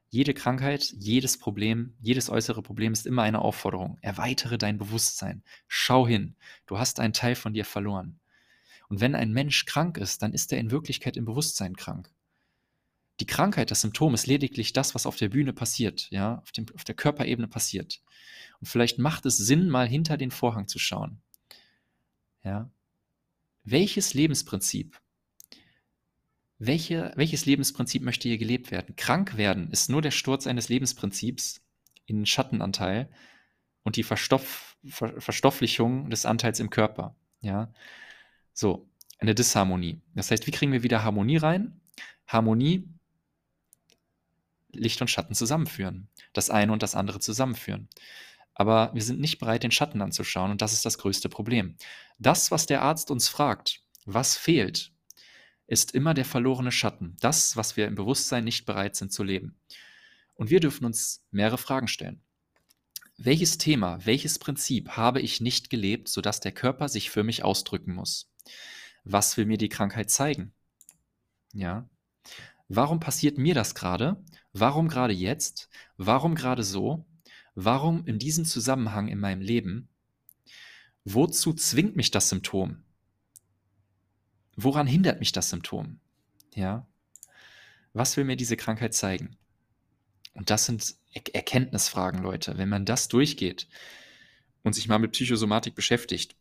Jede 0.09 0.35
Krankheit, 0.35 0.93
jedes 0.99 1.39
Problem, 1.39 1.95
jedes 2.01 2.31
äußere 2.31 2.63
Problem 2.63 2.93
ist 2.93 3.07
immer 3.07 3.23
eine 3.23 3.41
Aufforderung. 3.41 3.99
Erweitere 4.01 4.59
dein 4.59 4.77
Bewusstsein. 4.77 5.45
Schau 5.69 6.07
hin. 6.07 6.35
Du 6.67 6.79
hast 6.79 6.99
einen 6.99 7.13
Teil 7.13 7.37
von 7.37 7.53
dir 7.55 7.65
verloren. 7.65 8.19
Und 8.89 9.01
wenn 9.01 9.15
ein 9.15 9.33
Mensch 9.33 9.67
krank 9.67 9.99
ist, 9.99 10.23
dann 10.23 10.33
ist 10.33 10.53
er 10.53 10.59
in 10.59 10.73
Wirklichkeit 10.73 11.17
im 11.17 11.27
Bewusstsein 11.27 11.77
krank. 11.77 12.11
Die 13.21 13.27
Krankheit, 13.27 13.71
das 13.71 13.83
Symptom 13.83 14.15
ist 14.15 14.27
lediglich 14.27 14.73
das, 14.73 14.97
was 14.97 15.07
auf 15.07 15.17
der 15.17 15.29
Bühne 15.29 15.53
passiert, 15.53 16.11
ja, 16.11 16.39
auf, 16.39 16.51
dem, 16.51 16.67
auf 16.75 16.83
der 16.83 16.97
Körperebene 16.97 17.47
passiert. 17.47 18.03
Und 18.61 18.67
vielleicht 18.67 18.99
macht 18.99 19.27
es 19.27 19.37
Sinn, 19.37 19.69
mal 19.69 19.87
hinter 19.87 20.17
den 20.17 20.33
Vorhang 20.33 20.67
zu 20.67 20.81
schauen. 20.81 21.21
Ja. 22.43 22.71
Welches 23.71 24.15
Lebensprinzip, 24.15 25.01
welche, 26.59 27.13
welches 27.15 27.47
Lebensprinzip 27.47 28.03
möchte 28.03 28.29
hier 28.29 28.37
gelebt 28.37 28.73
werden? 28.73 28.97
Krank 28.97 29.37
werden 29.37 29.71
ist 29.71 29.89
nur 29.89 30.03
der 30.03 30.11
Sturz 30.11 30.49
eines 30.49 30.69
Lebensprinzips 30.69 31.63
in 32.05 32.17
den 32.17 32.27
Schattenanteil 32.27 33.09
und 33.85 33.95
die 33.95 34.03
Verstoff, 34.03 34.77
Ver, 34.89 35.21
Verstofflichung 35.21 36.11
des 36.11 36.27
Anteils 36.27 36.59
im 36.59 36.71
Körper. 36.71 37.15
Ja. 37.43 37.73
So, 38.53 38.89
eine 39.19 39.37
Disharmonie. 39.37 40.01
Das 40.17 40.33
heißt, 40.33 40.49
wie 40.49 40.51
kriegen 40.51 40.73
wir 40.73 40.83
wieder 40.83 41.05
Harmonie 41.05 41.37
rein? 41.37 41.81
Harmonie, 42.27 42.89
Licht 44.73 45.01
und 45.01 45.09
Schatten 45.09 45.35
zusammenführen. 45.35 46.09
Das 46.33 46.51
eine 46.51 46.73
und 46.73 46.83
das 46.83 46.97
andere 46.97 47.21
zusammenführen. 47.21 47.89
Aber 48.61 48.91
wir 48.93 49.01
sind 49.01 49.21
nicht 49.21 49.39
bereit, 49.39 49.63
den 49.63 49.71
Schatten 49.71 50.03
anzuschauen 50.03 50.51
und 50.51 50.61
das 50.61 50.75
ist 50.75 50.85
das 50.85 50.99
größte 50.99 51.31
Problem. 51.31 51.77
Das, 52.19 52.51
was 52.51 52.67
der 52.67 52.83
Arzt 52.83 53.11
uns 53.11 53.27
fragt, 53.27 53.81
was 54.05 54.37
fehlt, 54.37 54.93
ist 55.67 55.95
immer 55.95 56.13
der 56.13 56.27
verlorene 56.27 56.71
Schatten. 56.71 57.17
Das, 57.21 57.57
was 57.57 57.79
wir 57.79 57.87
im 57.87 57.95
Bewusstsein 57.95 58.45
nicht 58.45 58.67
bereit 58.67 58.97
sind 58.97 59.15
zu 59.15 59.23
leben. 59.23 59.59
Und 60.35 60.51
wir 60.51 60.61
dürfen 60.61 60.85
uns 60.85 61.25
mehrere 61.31 61.57
Fragen 61.57 61.89
stellen. 61.89 62.21
Welches 63.17 63.57
Thema, 63.57 64.05
welches 64.05 64.39
Prinzip 64.39 64.91
habe 64.91 65.23
ich 65.23 65.41
nicht 65.41 65.71
gelebt, 65.71 66.11
sodass 66.11 66.41
der 66.41 66.53
Körper 66.53 66.91
sich 66.91 67.09
für 67.09 67.23
mich 67.23 67.43
ausdrücken 67.43 67.95
muss? 67.95 68.31
Was 69.05 69.39
will 69.39 69.47
mir 69.47 69.57
die 69.57 69.71
Krankheit 69.71 70.11
zeigen? 70.11 70.53
Ja. 71.55 71.89
Warum 72.69 73.01
passiert 73.01 73.39
mir 73.39 73.55
das 73.55 73.75
gerade? 73.75 74.23
Warum 74.53 74.89
gerade 74.89 75.15
jetzt? 75.15 75.71
Warum 75.97 76.35
gerade 76.35 76.63
so? 76.63 77.07
Warum 77.55 78.05
in 78.07 78.19
diesem 78.19 78.45
Zusammenhang 78.45 79.09
in 79.09 79.19
meinem 79.19 79.41
Leben? 79.41 79.89
Wozu 81.05 81.53
zwingt 81.55 81.97
mich 81.97 82.11
das 82.11 82.29
Symptom? 82.29 82.85
Woran 84.57 84.87
hindert 84.87 85.21
mich 85.21 85.33
das 85.33 85.51
Symptom? 85.51 86.01
Ja. 86.55 86.87
Was 87.93 88.17
will 88.17 88.25
mir 88.25 88.37
diese 88.37 88.57
Krankheit 88.57 88.95
zeigen? 88.95 89.37
Und 90.35 90.51
das 90.51 90.67
sind 90.67 90.95
er 91.13 91.23
Erkenntnisfragen, 91.35 92.23
Leute. 92.23 92.57
Wenn 92.57 92.69
man 92.69 92.85
das 92.85 93.09
durchgeht 93.09 93.69
und 94.63 94.75
sich 94.75 94.87
mal 94.87 94.99
mit 94.99 95.13
Psychosomatik 95.13 95.75
beschäftigt 95.75 96.37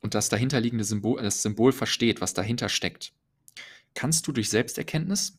und 0.00 0.14
das 0.14 0.28
dahinterliegende 0.28 0.84
Symbol, 0.84 1.22
das 1.22 1.42
Symbol 1.42 1.72
versteht, 1.72 2.20
was 2.20 2.34
dahinter 2.34 2.68
steckt, 2.68 3.12
kannst 3.94 4.26
du 4.26 4.32
durch 4.32 4.50
Selbsterkenntnis, 4.50 5.38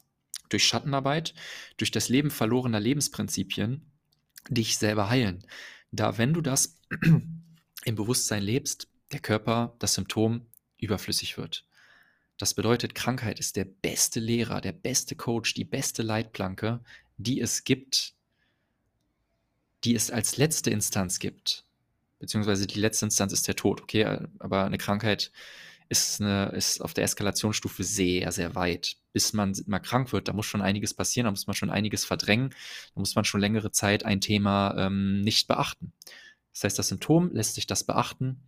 durch 0.49 0.65
Schattenarbeit, 0.65 1.33
durch 1.77 1.91
das 1.91 2.07
Leben 2.07 2.31
verlorener 2.31 2.79
Lebensprinzipien 2.79 3.92
dich 4.49 4.77
selber 4.77 5.09
heilen. 5.09 5.45
Da, 5.91 6.17
wenn 6.17 6.33
du 6.33 6.41
das 6.41 6.79
im 7.85 7.95
Bewusstsein 7.95 8.43
lebst, 8.43 8.87
der 9.11 9.19
Körper, 9.19 9.75
das 9.79 9.93
Symptom 9.93 10.45
überflüssig 10.77 11.37
wird. 11.37 11.65
Das 12.37 12.53
bedeutet, 12.53 12.95
Krankheit 12.95 13.39
ist 13.39 13.55
der 13.55 13.65
beste 13.65 14.19
Lehrer, 14.19 14.59
der 14.59 14.71
beste 14.71 15.15
Coach, 15.15 15.53
die 15.53 15.65
beste 15.65 16.01
Leitplanke, 16.01 16.79
die 17.17 17.39
es 17.39 17.63
gibt, 17.63 18.15
die 19.83 19.95
es 19.95 20.09
als 20.09 20.37
letzte 20.37 20.71
Instanz 20.71 21.19
gibt. 21.19 21.65
Beziehungsweise 22.19 22.67
die 22.67 22.79
letzte 22.79 23.05
Instanz 23.05 23.33
ist 23.33 23.47
der 23.47 23.55
Tod, 23.55 23.81
okay? 23.81 24.19
Aber 24.39 24.65
eine 24.65 24.77
Krankheit 24.77 25.31
ist, 25.93 26.21
eine, 26.21 26.47
ist 26.55 26.81
auf 26.81 26.95
der 26.95 27.03
Eskalationsstufe 27.03 27.83
sehr, 27.83 28.31
sehr 28.31 28.55
weit. 28.55 28.97
Bis 29.13 29.31
man 29.31 29.55
mal 29.67 29.77
krank 29.77 30.11
wird, 30.11 30.27
da 30.27 30.33
muss 30.33 30.47
schon 30.47 30.63
einiges 30.63 30.95
passieren, 30.95 31.25
da 31.25 31.31
muss 31.31 31.45
man 31.45 31.53
schon 31.53 31.69
einiges 31.69 32.03
verdrängen, 32.03 32.49
da 32.95 32.99
muss 32.99 33.13
man 33.13 33.25
schon 33.25 33.39
längere 33.39 33.71
Zeit 33.71 34.03
ein 34.03 34.19
Thema 34.19 34.75
ähm, 34.75 35.21
nicht 35.21 35.47
beachten. 35.47 35.93
Das 36.51 36.63
heißt, 36.63 36.79
das 36.79 36.87
Symptom 36.87 37.31
lässt 37.31 37.53
sich 37.53 37.67
das 37.67 37.83
beachten, 37.83 38.41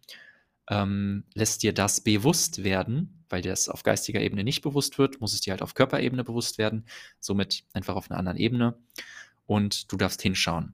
ähm, 0.67 1.23
lässt 1.35 1.61
dir 1.61 1.71
das 1.71 2.01
bewusst 2.01 2.63
werden, 2.63 3.23
weil 3.29 3.43
dir 3.43 3.51
das 3.51 3.69
auf 3.69 3.83
geistiger 3.83 4.21
Ebene 4.21 4.43
nicht 4.43 4.63
bewusst 4.63 4.97
wird, 4.97 5.21
muss 5.21 5.33
es 5.33 5.41
dir 5.41 5.51
halt 5.51 5.61
auf 5.61 5.75
Körperebene 5.75 6.23
bewusst 6.23 6.57
werden, 6.57 6.85
somit 7.19 7.63
einfach 7.73 7.95
auf 7.95 8.09
einer 8.09 8.17
anderen 8.17 8.39
Ebene 8.39 8.75
und 9.45 9.91
du 9.91 9.97
darfst 9.97 10.23
hinschauen. 10.23 10.73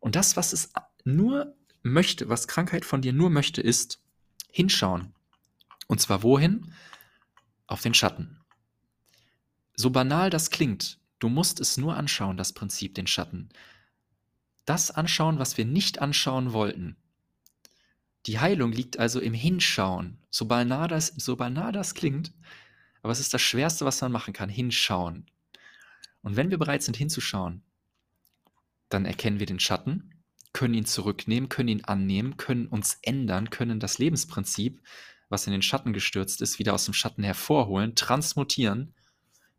Und 0.00 0.16
das, 0.16 0.36
was 0.36 0.52
es 0.52 0.72
nur 1.04 1.54
möchte, 1.84 2.28
was 2.28 2.48
Krankheit 2.48 2.84
von 2.84 3.00
dir 3.00 3.12
nur 3.12 3.30
möchte, 3.30 3.60
ist 3.60 4.00
hinschauen. 4.50 5.14
Und 5.92 5.98
zwar 5.98 6.22
wohin? 6.22 6.72
Auf 7.66 7.82
den 7.82 7.92
Schatten. 7.92 8.40
So 9.76 9.90
banal 9.90 10.30
das 10.30 10.48
klingt, 10.48 10.98
du 11.18 11.28
musst 11.28 11.60
es 11.60 11.76
nur 11.76 11.98
anschauen, 11.98 12.38
das 12.38 12.54
Prinzip, 12.54 12.94
den 12.94 13.06
Schatten. 13.06 13.50
Das 14.64 14.90
anschauen, 14.90 15.38
was 15.38 15.58
wir 15.58 15.66
nicht 15.66 15.98
anschauen 15.98 16.54
wollten. 16.54 16.96
Die 18.24 18.38
Heilung 18.38 18.72
liegt 18.72 18.98
also 18.98 19.20
im 19.20 19.34
Hinschauen. 19.34 20.16
So 20.30 20.46
banal 20.46 20.88
das, 20.88 21.08
so 21.08 21.36
banal 21.36 21.72
das 21.72 21.94
klingt, 21.94 22.32
aber 23.02 23.12
es 23.12 23.20
ist 23.20 23.34
das 23.34 23.42
Schwerste, 23.42 23.84
was 23.84 24.00
man 24.00 24.12
machen 24.12 24.32
kann, 24.32 24.48
hinschauen. 24.48 25.26
Und 26.22 26.36
wenn 26.36 26.50
wir 26.50 26.56
bereit 26.56 26.82
sind 26.82 26.96
hinzuschauen, 26.96 27.60
dann 28.88 29.04
erkennen 29.04 29.40
wir 29.40 29.46
den 29.46 29.60
Schatten, 29.60 30.14
können 30.54 30.72
ihn 30.72 30.86
zurücknehmen, 30.86 31.50
können 31.50 31.68
ihn 31.68 31.84
annehmen, 31.84 32.38
können 32.38 32.66
uns 32.66 32.96
ändern, 33.02 33.50
können 33.50 33.78
das 33.78 33.98
Lebensprinzip 33.98 34.80
was 35.32 35.46
in 35.46 35.52
den 35.52 35.62
Schatten 35.62 35.92
gestürzt 35.92 36.42
ist, 36.42 36.58
wieder 36.58 36.74
aus 36.74 36.84
dem 36.84 36.94
Schatten 36.94 37.24
hervorholen, 37.24 37.96
transmutieren. 37.96 38.94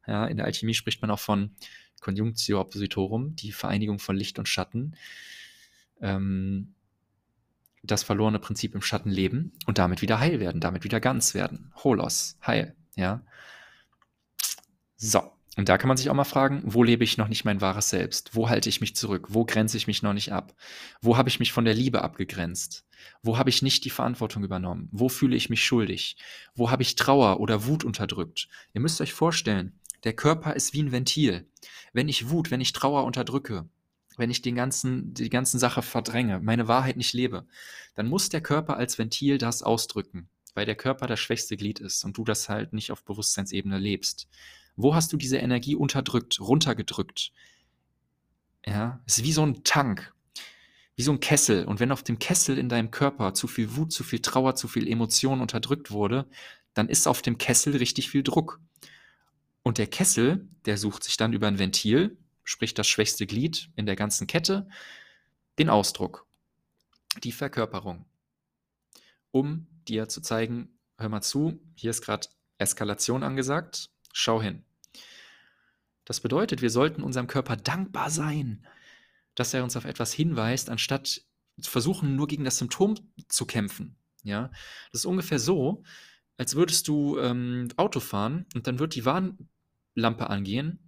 Ja, 0.07 0.25
in 0.25 0.37
der 0.37 0.45
Alchemie 0.45 0.73
spricht 0.73 1.01
man 1.01 1.11
auch 1.11 1.19
von 1.19 1.55
Conjunctio 1.99 2.59
Oppositorum, 2.59 3.35
die 3.35 3.51
Vereinigung 3.51 3.99
von 3.99 4.15
Licht 4.15 4.39
und 4.39 4.47
Schatten. 4.47 4.95
Ähm, 5.99 6.75
das 7.81 8.03
verlorene 8.03 8.39
Prinzip 8.39 8.75
im 8.75 8.81
Schatten 8.81 9.09
leben 9.09 9.51
und 9.65 9.77
damit 9.77 10.01
wieder 10.01 10.19
heil 10.19 10.39
werden, 10.39 10.61
damit 10.61 10.83
wieder 10.83 10.99
ganz 11.01 11.33
werden. 11.33 11.73
Holos, 11.83 12.37
heil, 12.45 12.75
ja. 12.95 13.21
So, 14.95 15.33
und 15.55 15.69
da 15.69 15.77
kann 15.77 15.87
man 15.87 15.97
sich 15.97 16.09
auch 16.09 16.15
mal 16.15 16.23
fragen, 16.23 16.63
wo 16.65 16.83
lebe 16.83 17.03
ich 17.03 17.17
noch 17.17 17.27
nicht 17.27 17.45
mein 17.45 17.61
wahres 17.61 17.89
Selbst? 17.89 18.33
Wo 18.33 18.49
halte 18.49 18.69
ich 18.69 18.81
mich 18.81 18.95
zurück? 18.95 19.27
Wo 19.29 19.45
grenze 19.45 19.77
ich 19.77 19.85
mich 19.85 20.01
noch 20.01 20.13
nicht 20.13 20.31
ab? 20.31 20.55
Wo 21.01 21.15
habe 21.15 21.29
ich 21.29 21.39
mich 21.39 21.51
von 21.51 21.65
der 21.65 21.75
Liebe 21.75 22.01
abgegrenzt? 22.01 22.85
Wo 23.21 23.37
habe 23.37 23.49
ich 23.49 23.61
nicht 23.61 23.85
die 23.85 23.91
Verantwortung 23.91 24.43
übernommen? 24.43 24.89
Wo 24.91 25.09
fühle 25.09 25.35
ich 25.35 25.49
mich 25.49 25.63
schuldig? 25.63 26.17
Wo 26.55 26.71
habe 26.71 26.81
ich 26.81 26.95
Trauer 26.95 27.39
oder 27.39 27.65
Wut 27.67 27.83
unterdrückt? 27.83 28.47
Ihr 28.73 28.81
müsst 28.81 28.99
euch 28.99 29.13
vorstellen, 29.13 29.79
der 30.03 30.13
Körper 30.13 30.55
ist 30.55 30.73
wie 30.73 30.81
ein 30.81 30.91
Ventil. 30.91 31.47
Wenn 31.93 32.09
ich 32.09 32.29
Wut, 32.29 32.49
wenn 32.49 32.61
ich 32.61 32.73
Trauer 32.73 33.05
unterdrücke, 33.05 33.67
wenn 34.17 34.31
ich 34.31 34.41
den 34.41 34.55
ganzen, 34.55 35.13
die 35.13 35.29
ganze 35.29 35.59
Sache 35.59 35.81
verdränge, 35.81 36.39
meine 36.39 36.67
Wahrheit 36.67 36.97
nicht 36.97 37.13
lebe, 37.13 37.45
dann 37.95 38.07
muss 38.07 38.29
der 38.29 38.41
Körper 38.41 38.77
als 38.77 38.97
Ventil 38.97 39.37
das 39.37 39.63
ausdrücken, 39.63 40.29
weil 40.55 40.65
der 40.65 40.75
Körper 40.75 41.07
das 41.07 41.19
schwächste 41.19 41.57
Glied 41.57 41.79
ist 41.79 42.03
und 42.03 42.17
du 42.17 42.23
das 42.23 42.49
halt 42.49 42.73
nicht 42.73 42.91
auf 42.91 43.03
Bewusstseinsebene 43.03 43.77
lebst. 43.77 44.27
Wo 44.75 44.95
hast 44.95 45.13
du 45.13 45.17
diese 45.17 45.37
Energie 45.37 45.75
unterdrückt, 45.75 46.39
runtergedrückt? 46.39 47.31
Ja, 48.65 49.01
es 49.05 49.17
ist 49.17 49.23
wie 49.23 49.33
so 49.33 49.45
ein 49.45 49.63
Tank, 49.63 50.13
wie 50.95 51.03
so 51.03 51.11
ein 51.11 51.19
Kessel. 51.19 51.65
Und 51.65 51.79
wenn 51.79 51.91
auf 51.91 52.03
dem 52.03 52.19
Kessel 52.19 52.57
in 52.57 52.69
deinem 52.69 52.91
Körper 52.91 53.33
zu 53.33 53.47
viel 53.47 53.75
Wut, 53.75 53.91
zu 53.91 54.03
viel 54.03 54.19
Trauer, 54.19 54.55
zu 54.55 54.67
viel 54.67 54.87
Emotion 54.87 55.41
unterdrückt 55.41 55.91
wurde, 55.91 56.27
dann 56.73 56.89
ist 56.89 57.07
auf 57.07 57.21
dem 57.21 57.37
Kessel 57.37 57.75
richtig 57.75 58.09
viel 58.09 58.23
Druck. 58.23 58.59
Und 59.63 59.77
der 59.77 59.87
Kessel, 59.87 60.47
der 60.65 60.77
sucht 60.77 61.03
sich 61.03 61.17
dann 61.17 61.33
über 61.33 61.47
ein 61.47 61.59
Ventil, 61.59 62.17
sprich 62.43 62.73
das 62.73 62.87
schwächste 62.87 63.25
Glied 63.25 63.69
in 63.75 63.85
der 63.85 63.95
ganzen 63.95 64.27
Kette, 64.27 64.67
den 65.59 65.69
Ausdruck, 65.69 66.25
die 67.23 67.31
Verkörperung, 67.31 68.05
um 69.31 69.67
dir 69.87 70.09
zu 70.09 70.21
zeigen, 70.21 70.69
hör 70.97 71.09
mal 71.09 71.21
zu, 71.21 71.59
hier 71.75 71.91
ist 71.91 72.01
gerade 72.01 72.27
Eskalation 72.57 73.23
angesagt, 73.23 73.89
Schau 74.13 74.41
hin. 74.41 74.63
Das 76.05 76.21
bedeutet, 76.21 76.61
wir 76.61 76.69
sollten 76.69 77.03
unserem 77.03 77.27
Körper 77.27 77.57
dankbar 77.57 78.09
sein, 78.09 78.65
dass 79.35 79.53
er 79.53 79.63
uns 79.63 79.75
auf 79.75 79.85
etwas 79.85 80.13
hinweist, 80.13 80.69
anstatt 80.69 81.23
zu 81.59 81.71
versuchen, 81.71 82.15
nur 82.15 82.27
gegen 82.27 82.43
das 82.43 82.57
Symptom 82.57 82.95
zu 83.27 83.45
kämpfen. 83.45 83.95
Ja, 84.23 84.49
das 84.91 85.01
ist 85.01 85.05
ungefähr 85.05 85.39
so, 85.39 85.83
als 86.37 86.55
würdest 86.55 86.87
du 86.87 87.19
ähm, 87.19 87.69
Auto 87.75 87.99
fahren 87.99 88.45
und 88.55 88.67
dann 88.67 88.79
wird 88.79 88.95
die 88.95 89.05
Warnlampe 89.05 90.29
angehen. 90.29 90.79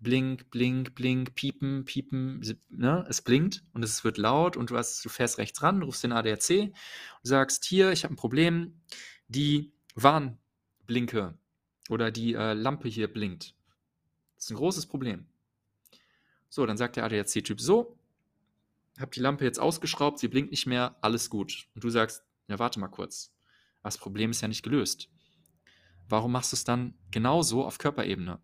Blink, 0.00 0.50
blink, 0.50 0.94
blink, 0.94 1.34
piepen, 1.34 1.84
piepen, 1.84 2.40
ne? 2.68 3.04
es 3.08 3.20
blinkt 3.20 3.64
und 3.72 3.82
es 3.82 4.04
wird 4.04 4.16
laut 4.16 4.56
und 4.56 4.70
du, 4.70 4.76
hast, 4.76 5.04
du 5.04 5.08
fährst 5.08 5.38
rechts 5.38 5.60
ran, 5.62 5.82
rufst 5.82 6.04
den 6.04 6.12
ADAC 6.12 6.50
und 6.50 6.74
sagst, 7.22 7.64
hier, 7.64 7.90
ich 7.90 8.04
habe 8.04 8.14
ein 8.14 8.16
Problem, 8.16 8.80
die 9.26 9.72
Warnblinke 9.96 11.36
oder 11.88 12.10
die 12.10 12.34
äh, 12.34 12.52
Lampe 12.52 12.88
hier 12.88 13.12
blinkt. 13.12 13.54
Das 14.36 14.44
ist 14.44 14.50
ein 14.50 14.56
großes 14.56 14.86
Problem. 14.86 15.26
So, 16.48 16.64
dann 16.64 16.76
sagt 16.76 16.96
der 16.96 17.04
ADAC-Typ 17.04 17.60
so, 17.60 17.98
hab 18.98 19.12
die 19.12 19.20
Lampe 19.20 19.44
jetzt 19.44 19.60
ausgeschraubt, 19.60 20.18
sie 20.18 20.28
blinkt 20.28 20.50
nicht 20.50 20.66
mehr, 20.66 20.96
alles 21.00 21.30
gut. 21.30 21.68
Und 21.74 21.84
du 21.84 21.90
sagst, 21.90 22.22
ja, 22.48 22.58
warte 22.58 22.80
mal 22.80 22.88
kurz. 22.88 23.32
Das 23.82 23.98
Problem 23.98 24.30
ist 24.30 24.40
ja 24.40 24.48
nicht 24.48 24.62
gelöst. 24.62 25.08
Warum 26.08 26.32
machst 26.32 26.52
du 26.52 26.56
es 26.56 26.64
dann 26.64 26.94
genauso 27.10 27.64
auf 27.64 27.78
Körperebene? 27.78 28.40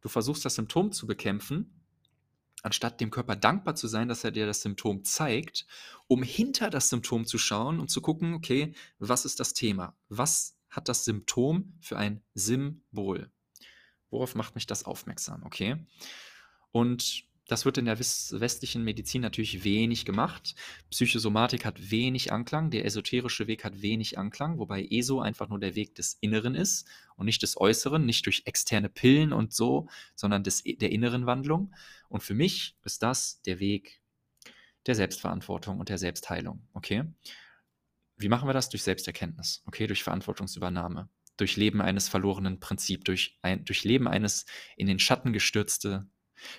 Du 0.00 0.08
versuchst 0.08 0.44
das 0.44 0.54
Symptom 0.54 0.92
zu 0.92 1.06
bekämpfen, 1.06 1.82
anstatt 2.62 3.00
dem 3.00 3.10
Körper 3.10 3.36
dankbar 3.36 3.74
zu 3.74 3.88
sein, 3.88 4.08
dass 4.08 4.24
er 4.24 4.30
dir 4.30 4.46
das 4.46 4.62
Symptom 4.62 5.04
zeigt, 5.04 5.66
um 6.08 6.22
hinter 6.22 6.70
das 6.70 6.88
Symptom 6.88 7.26
zu 7.26 7.38
schauen 7.38 7.80
und 7.80 7.90
zu 7.90 8.00
gucken, 8.00 8.34
okay, 8.34 8.74
was 8.98 9.24
ist 9.24 9.40
das 9.40 9.54
Thema? 9.54 9.96
Was 10.08 10.56
hat 10.70 10.88
das 10.88 11.04
Symptom 11.04 11.74
für 11.80 11.98
ein 11.98 12.22
Symbol. 12.34 13.30
Worauf 14.10 14.34
macht 14.34 14.54
mich 14.54 14.66
das 14.66 14.84
aufmerksam? 14.84 15.42
Okay. 15.44 15.76
Und 16.72 17.24
das 17.50 17.64
wird 17.64 17.78
in 17.78 17.86
der 17.86 17.98
westlichen 17.98 18.84
Medizin 18.84 19.22
natürlich 19.22 19.64
wenig 19.64 20.04
gemacht. 20.04 20.54
Psychosomatik 20.90 21.64
hat 21.64 21.90
wenig 21.90 22.32
Anklang, 22.32 22.70
der 22.70 22.84
esoterische 22.84 23.48
Weg 23.48 23.64
hat 23.64 23.82
wenig 23.82 24.18
Anklang, 24.18 24.58
wobei 24.60 24.86
ESO 24.88 25.20
einfach 25.20 25.48
nur 25.48 25.58
der 25.58 25.74
Weg 25.74 25.96
des 25.96 26.16
Inneren 26.20 26.54
ist 26.54 26.86
und 27.16 27.26
nicht 27.26 27.42
des 27.42 27.60
Äußeren, 27.60 28.06
nicht 28.06 28.24
durch 28.26 28.42
externe 28.44 28.88
Pillen 28.88 29.32
und 29.32 29.52
so, 29.52 29.88
sondern 30.14 30.44
des, 30.44 30.62
der 30.62 30.92
inneren 30.92 31.26
Wandlung. 31.26 31.74
Und 32.08 32.22
für 32.22 32.34
mich 32.34 32.76
ist 32.84 33.02
das 33.02 33.42
der 33.42 33.58
Weg 33.58 34.00
der 34.86 34.94
Selbstverantwortung 34.94 35.80
und 35.80 35.88
der 35.88 35.98
Selbstheilung. 35.98 36.68
Okay? 36.72 37.02
Wie 38.20 38.28
machen 38.28 38.48
wir 38.48 38.52
das? 38.52 38.68
Durch 38.68 38.82
Selbsterkenntnis, 38.82 39.62
okay, 39.66 39.86
durch 39.86 40.02
Verantwortungsübernahme, 40.02 41.08
durch 41.36 41.56
Leben 41.56 41.80
eines 41.80 42.08
verlorenen 42.08 42.60
Prinzips, 42.60 43.04
durch, 43.04 43.38
ein, 43.40 43.64
durch 43.64 43.84
Leben 43.84 44.06
eines 44.06 44.44
in 44.76 44.86
den 44.86 44.98
Schatten 44.98 45.32
gestürzte, 45.32 46.06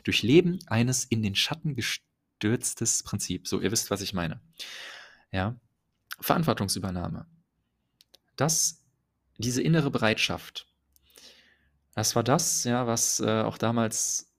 durch 0.04 0.24
Leben 0.24 0.60
eines 0.68 1.06
in 1.06 1.22
den 1.22 1.36
Schatten 1.36 1.76
gestürztes 1.76 3.04
Prinzip. 3.04 3.48
So, 3.48 3.62
ihr 3.62 3.72
wisst, 3.72 3.92
was 3.92 4.02
ich 4.02 4.14
meine. 4.14 4.42
Ja, 5.32 5.56
Verantwortungsübernahme. 6.20 7.28
Das, 8.36 8.84
diese 9.38 9.62
innere 9.62 9.92
Bereitschaft, 9.92 10.68
das 11.94 12.16
war 12.16 12.24
das, 12.24 12.64
ja, 12.64 12.88
was 12.88 13.20
äh, 13.20 13.42
auch 13.42 13.58
damals 13.60 14.34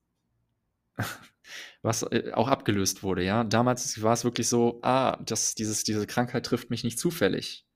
was 1.82 2.02
äh, 2.04 2.32
auch 2.34 2.48
abgelöst 2.48 3.02
wurde, 3.02 3.24
ja. 3.24 3.44
Damals 3.44 4.02
war 4.02 4.12
es 4.12 4.24
wirklich 4.24 4.48
so, 4.48 4.80
ah, 4.82 5.18
das, 5.24 5.54
dieses, 5.54 5.84
diese 5.84 6.06
Krankheit 6.06 6.46
trifft 6.46 6.70
mich 6.70 6.84
nicht 6.84 6.98
zufällig. 6.98 7.66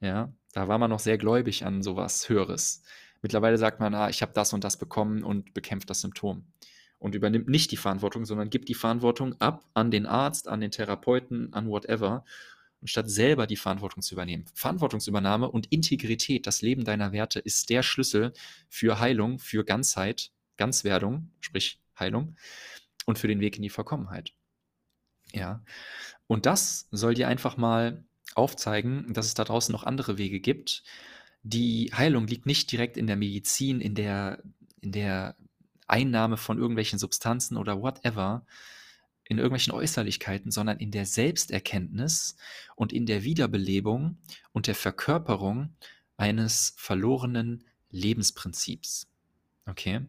Ja, 0.00 0.32
da 0.52 0.68
war 0.68 0.78
man 0.78 0.90
noch 0.90 1.00
sehr 1.00 1.18
gläubig 1.18 1.64
an 1.64 1.82
sowas 1.82 2.28
Höheres. 2.28 2.82
Mittlerweile 3.22 3.58
sagt 3.58 3.80
man, 3.80 3.94
ah, 3.94 4.08
ich 4.08 4.22
habe 4.22 4.32
das 4.32 4.52
und 4.52 4.64
das 4.64 4.78
bekommen 4.78 5.24
und 5.24 5.54
bekämpft 5.54 5.90
das 5.90 6.00
Symptom. 6.02 6.46
und 6.98 7.14
übernimmt 7.14 7.48
nicht 7.48 7.70
die 7.70 7.76
Verantwortung, 7.76 8.24
sondern 8.24 8.50
gibt 8.50 8.68
die 8.68 8.74
Verantwortung 8.74 9.40
ab 9.40 9.64
an 9.74 9.90
den 9.90 10.06
Arzt, 10.06 10.48
an 10.48 10.60
den 10.60 10.70
Therapeuten, 10.70 11.52
an 11.52 11.68
whatever, 11.68 12.24
anstatt 12.80 13.08
selber 13.10 13.46
die 13.46 13.56
Verantwortung 13.56 14.02
zu 14.02 14.14
übernehmen. 14.14 14.46
Verantwortungsübernahme 14.54 15.50
und 15.50 15.66
Integrität, 15.72 16.46
das 16.46 16.62
Leben 16.62 16.84
deiner 16.84 17.12
Werte, 17.12 17.40
ist 17.40 17.70
der 17.70 17.82
Schlüssel 17.82 18.32
für 18.68 18.98
Heilung, 19.00 19.38
für 19.38 19.64
Ganzheit, 19.64 20.32
Ganzwerdung, 20.56 21.30
sprich 21.40 21.80
Heilung 21.98 22.36
und 23.08 23.18
für 23.18 23.26
den 23.26 23.40
Weg 23.40 23.56
in 23.56 23.62
die 23.62 23.70
Vollkommenheit. 23.70 24.34
Ja. 25.32 25.64
Und 26.26 26.44
das 26.44 26.88
soll 26.90 27.14
dir 27.14 27.26
einfach 27.26 27.56
mal 27.56 28.04
aufzeigen, 28.34 29.14
dass 29.14 29.24
es 29.24 29.32
da 29.32 29.44
draußen 29.44 29.72
noch 29.72 29.84
andere 29.84 30.18
Wege 30.18 30.40
gibt. 30.40 30.82
Die 31.42 31.90
Heilung 31.94 32.26
liegt 32.26 32.44
nicht 32.44 32.70
direkt 32.70 32.98
in 32.98 33.06
der 33.06 33.16
Medizin, 33.16 33.80
in 33.80 33.94
der, 33.94 34.42
in 34.82 34.92
der 34.92 35.36
Einnahme 35.86 36.36
von 36.36 36.58
irgendwelchen 36.58 36.98
Substanzen 36.98 37.56
oder 37.56 37.80
whatever, 37.80 38.44
in 39.24 39.38
irgendwelchen 39.38 39.72
Äußerlichkeiten, 39.72 40.50
sondern 40.50 40.76
in 40.76 40.90
der 40.90 41.06
Selbsterkenntnis 41.06 42.36
und 42.76 42.92
in 42.92 43.06
der 43.06 43.24
Wiederbelebung 43.24 44.18
und 44.52 44.66
der 44.66 44.74
Verkörperung 44.74 45.74
eines 46.18 46.74
verlorenen 46.76 47.64
Lebensprinzips. 47.88 49.06
Okay? 49.64 50.06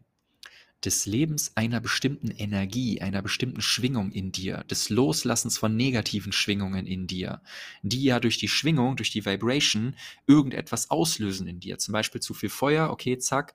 Des 0.84 1.06
Lebens 1.06 1.52
einer 1.56 1.80
bestimmten 1.80 2.30
Energie, 2.30 3.00
einer 3.00 3.22
bestimmten 3.22 3.60
Schwingung 3.60 4.12
in 4.12 4.32
dir, 4.32 4.64
des 4.70 4.88
Loslassens 4.88 5.58
von 5.58 5.76
negativen 5.76 6.32
Schwingungen 6.32 6.86
in 6.86 7.06
dir, 7.06 7.42
die 7.82 8.04
ja 8.04 8.18
durch 8.20 8.38
die 8.38 8.48
Schwingung, 8.48 8.96
durch 8.96 9.10
die 9.10 9.24
Vibration 9.24 9.94
irgendetwas 10.26 10.90
auslösen 10.90 11.46
in 11.46 11.60
dir. 11.60 11.78
Zum 11.78 11.92
Beispiel 11.92 12.20
zu 12.20 12.32
viel 12.32 12.48
Feuer, 12.48 12.90
okay, 12.90 13.18
zack, 13.18 13.54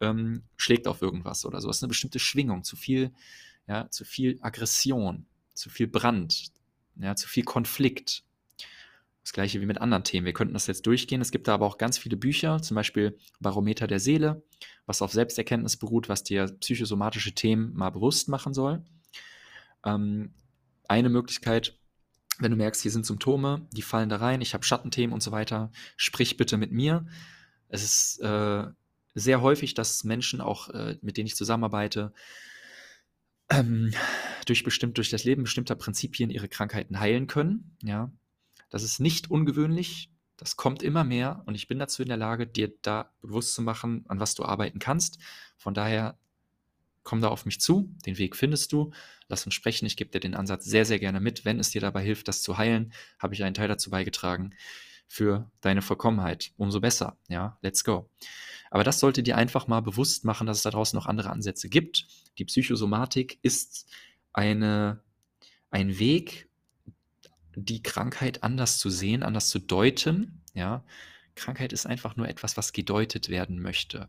ähm, 0.00 0.42
schlägt 0.56 0.86
auf 0.86 1.02
irgendwas 1.02 1.44
oder 1.44 1.60
so. 1.60 1.68
Das 1.68 1.78
ist 1.78 1.82
eine 1.82 1.88
bestimmte 1.88 2.18
Schwingung, 2.18 2.62
zu 2.62 2.76
viel, 2.76 3.12
ja, 3.66 3.90
zu 3.90 4.04
viel 4.04 4.38
Aggression, 4.40 5.26
zu 5.54 5.70
viel 5.70 5.88
Brand, 5.88 6.52
ja, 6.96 7.16
zu 7.16 7.28
viel 7.28 7.44
Konflikt, 7.44 8.22
das 9.30 9.34
gleiche 9.34 9.60
wie 9.60 9.66
mit 9.66 9.80
anderen 9.80 10.02
Themen. 10.02 10.26
Wir 10.26 10.32
könnten 10.32 10.54
das 10.54 10.66
jetzt 10.66 10.84
durchgehen. 10.86 11.20
Es 11.20 11.30
gibt 11.30 11.46
da 11.46 11.54
aber 11.54 11.64
auch 11.64 11.78
ganz 11.78 11.96
viele 11.96 12.16
Bücher, 12.16 12.60
zum 12.62 12.74
Beispiel 12.74 13.16
Barometer 13.38 13.86
der 13.86 14.00
Seele, 14.00 14.42
was 14.86 15.02
auf 15.02 15.12
Selbsterkenntnis 15.12 15.76
beruht, 15.76 16.08
was 16.08 16.24
dir 16.24 16.46
psychosomatische 16.58 17.32
Themen 17.32 17.72
mal 17.72 17.90
bewusst 17.90 18.28
machen 18.28 18.54
soll. 18.54 18.82
Ähm, 19.84 20.34
eine 20.88 21.10
Möglichkeit, 21.10 21.78
wenn 22.40 22.50
du 22.50 22.56
merkst, 22.56 22.82
hier 22.82 22.90
sind 22.90 23.06
Symptome, 23.06 23.68
die 23.70 23.82
fallen 23.82 24.08
da 24.08 24.16
rein, 24.16 24.40
ich 24.40 24.52
habe 24.52 24.64
Schattenthemen 24.64 25.14
und 25.14 25.22
so 25.22 25.30
weiter, 25.30 25.70
sprich 25.96 26.36
bitte 26.36 26.56
mit 26.56 26.72
mir. 26.72 27.06
Es 27.68 27.84
ist 27.84 28.20
äh, 28.22 28.64
sehr 29.14 29.42
häufig, 29.42 29.74
dass 29.74 30.02
Menschen, 30.02 30.40
auch 30.40 30.70
äh, 30.70 30.98
mit 31.02 31.16
denen 31.16 31.28
ich 31.28 31.36
zusammenarbeite, 31.36 32.12
ähm, 33.48 33.92
durch, 34.46 34.64
bestimmt, 34.64 34.96
durch 34.96 35.10
das 35.10 35.22
Leben 35.22 35.44
bestimmter 35.44 35.76
Prinzipien 35.76 36.30
ihre 36.30 36.48
Krankheiten 36.48 36.98
heilen 36.98 37.28
können. 37.28 37.76
Ja, 37.84 38.10
das 38.70 38.82
ist 38.82 39.00
nicht 39.00 39.30
ungewöhnlich. 39.30 40.10
Das 40.36 40.56
kommt 40.56 40.82
immer 40.82 41.04
mehr 41.04 41.42
und 41.44 41.54
ich 41.54 41.68
bin 41.68 41.78
dazu 41.78 42.00
in 42.02 42.08
der 42.08 42.16
Lage, 42.16 42.46
dir 42.46 42.72
da 42.80 43.12
bewusst 43.20 43.52
zu 43.52 43.60
machen, 43.60 44.04
an 44.08 44.20
was 44.20 44.34
du 44.34 44.44
arbeiten 44.44 44.78
kannst. 44.78 45.18
Von 45.58 45.74
daher 45.74 46.18
komm 47.02 47.20
da 47.20 47.28
auf 47.28 47.44
mich 47.44 47.60
zu. 47.60 47.94
Den 48.06 48.18
Weg 48.18 48.36
findest 48.36 48.72
du. 48.72 48.92
Lass 49.28 49.44
uns 49.44 49.54
sprechen. 49.54 49.86
Ich 49.86 49.96
gebe 49.96 50.10
dir 50.10 50.20
den 50.20 50.34
Ansatz 50.34 50.64
sehr, 50.64 50.84
sehr 50.84 50.98
gerne 50.98 51.20
mit. 51.20 51.44
Wenn 51.44 51.60
es 51.60 51.70
dir 51.70 51.80
dabei 51.80 52.02
hilft, 52.02 52.28
das 52.28 52.42
zu 52.42 52.56
heilen, 52.56 52.92
habe 53.18 53.34
ich 53.34 53.44
einen 53.44 53.54
Teil 53.54 53.68
dazu 53.68 53.90
beigetragen 53.90 54.54
für 55.06 55.50
deine 55.60 55.82
Vollkommenheit. 55.82 56.52
Umso 56.56 56.80
besser. 56.80 57.18
Ja, 57.28 57.58
let's 57.62 57.84
go. 57.84 58.08
Aber 58.70 58.84
das 58.84 59.00
sollte 59.00 59.22
dir 59.22 59.36
einfach 59.36 59.66
mal 59.66 59.80
bewusst 59.80 60.24
machen, 60.24 60.46
dass 60.46 60.58
es 60.58 60.62
da 60.62 60.70
draußen 60.70 60.96
noch 60.96 61.06
andere 61.06 61.30
Ansätze 61.30 61.68
gibt. 61.68 62.06
Die 62.38 62.44
Psychosomatik 62.44 63.38
ist 63.42 63.90
eine, 64.32 65.02
ein 65.70 65.98
Weg, 65.98 66.48
die 67.64 67.82
Krankheit 67.82 68.42
anders 68.42 68.78
zu 68.78 68.90
sehen, 68.90 69.22
anders 69.22 69.48
zu 69.48 69.58
deuten. 69.58 70.42
Ja, 70.54 70.84
Krankheit 71.34 71.72
ist 71.72 71.86
einfach 71.86 72.16
nur 72.16 72.28
etwas, 72.28 72.56
was 72.56 72.72
gedeutet 72.72 73.28
werden 73.28 73.60
möchte. 73.60 74.08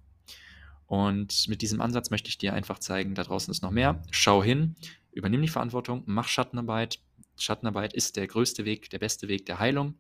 Und 0.88 1.48
mit 1.48 1.62
diesem 1.62 1.80
Ansatz 1.80 2.10
möchte 2.10 2.30
ich 2.30 2.38
dir 2.38 2.54
einfach 2.54 2.80
zeigen, 2.80 3.16
da 3.16 3.24
draußen 3.24 3.52
ist 3.52 3.62
noch 3.62 3.72
mehr. 3.72 4.04
Schau 4.12 4.44
hin, 4.44 4.76
übernimm 5.12 5.42
die 5.42 5.48
Verantwortung, 5.48 6.04
mach 6.06 6.28
Schattenarbeit. 6.28 7.00
Schattenarbeit 7.38 7.94
ist 7.94 8.18
der 8.18 8.28
größte 8.28 8.66
Weg, 8.66 8.90
der 8.90 9.00
beste 9.00 9.28
Weg 9.30 9.46
der 9.46 9.60
Heilung. 9.60 9.96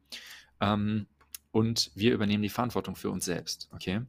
Ähm, 0.59 1.07
und 1.51 1.91
wir 1.95 2.13
übernehmen 2.13 2.43
die 2.43 2.49
Verantwortung 2.49 2.95
für 2.95 3.09
uns 3.09 3.25
selbst. 3.25 3.69
Okay? 3.73 4.01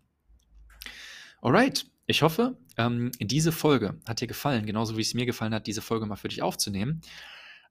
Alright. 1.41 1.87
Ich 2.07 2.23
hoffe, 2.23 2.57
ähm, 2.77 3.13
diese 3.21 3.53
Folge 3.53 3.97
hat 4.07 4.21
dir 4.21 4.27
gefallen, 4.27 4.67
genauso 4.67 4.97
wie 4.97 5.03
es 5.03 5.15
mir 5.15 5.25
gefallen 5.25 5.55
hat, 5.55 5.69
diese 5.69 5.83
Folge 5.83 6.05
mal 6.05 6.17
für 6.17 6.29
dich 6.29 6.43
aufzunehmen. 6.43 7.01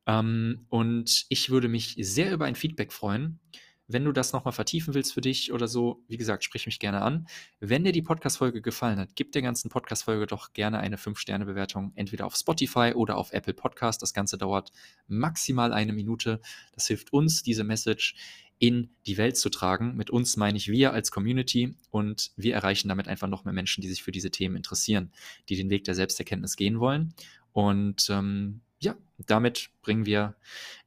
Ähm, 0.06 0.66
und 0.70 1.26
ich 1.30 1.50
würde 1.50 1.68
mich 1.68 1.96
sehr 2.00 2.32
über 2.32 2.46
ein 2.46 2.56
Feedback 2.56 2.92
freuen. 2.92 3.40
Wenn 3.88 4.06
du 4.06 4.14
das 4.14 4.32
nochmal 4.32 4.54
vertiefen 4.54 4.94
willst 4.94 5.14
für 5.14 5.20
dich 5.20 5.52
oder 5.52 5.68
so, 5.68 6.02
wie 6.08 6.16
gesagt, 6.16 6.46
sprich 6.46 6.66
mich 6.66 6.80
gerne 6.80 7.02
an. 7.02 7.28
Wenn 7.60 7.84
dir 7.84 7.92
die 7.92 8.02
Podcast-Folge 8.02 8.62
gefallen 8.62 8.98
hat, 9.00 9.16
gib 9.16 9.34
der 9.34 9.42
ganzen 9.42 9.70
Podcast-Folge 9.70 10.28
doch 10.28 10.54
gerne 10.54 10.80
eine 10.80 10.96
5-Sterne-Bewertung, 10.96 11.92
entweder 11.96 12.26
auf 12.26 12.36
Spotify 12.36 12.94
oder 12.96 13.18
auf 13.18 13.34
Apple 13.34 13.54
Podcast. 13.54 14.02
Das 14.02 14.14
Ganze 14.14 14.38
dauert 14.38 14.72
maximal 15.08 15.74
eine 15.74 15.92
Minute. 15.92 16.40
Das 16.74 16.88
hilft 16.88 17.12
uns, 17.12 17.44
diese 17.44 17.66
Message 17.66 18.16
in 18.60 18.92
die 19.08 19.18
Welt 19.18 19.36
zu 19.38 19.50
tragen. 19.50 19.98
Mit 19.98 20.10
uns 20.10 20.38
meine 20.38 20.58
ich 20.58 20.72
wir 20.72 20.94
als 20.94 21.12
Community 21.12 21.76
und 21.90 22.32
wir 22.38 22.54
erreichen 22.54 22.88
damit 22.88 23.08
einfach 23.08 23.28
noch 23.28 23.44
mehr 23.44 23.54
Menschen, 23.54 23.82
die 23.82 23.90
sich 23.90 24.04
für 24.04 24.12
diese 24.12 24.32
Themen 24.32 24.56
interessieren, 24.56 25.12
die 25.50 25.58
den 25.58 25.70
Weg 25.70 25.84
der 25.84 25.96
Selbsterkenntnis 25.96 26.56
gehen 26.56 26.80
wollen. 26.80 27.14
Und 27.54 28.08
ähm, 28.10 28.62
ja, 28.82 28.96
damit 29.18 29.70
bringen 29.82 30.06
wir 30.06 30.36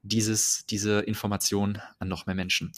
dieses, 0.02 0.66
diese 0.66 1.00
Information 1.00 1.80
an 1.98 2.08
noch 2.08 2.26
mehr 2.26 2.34
Menschen. 2.34 2.72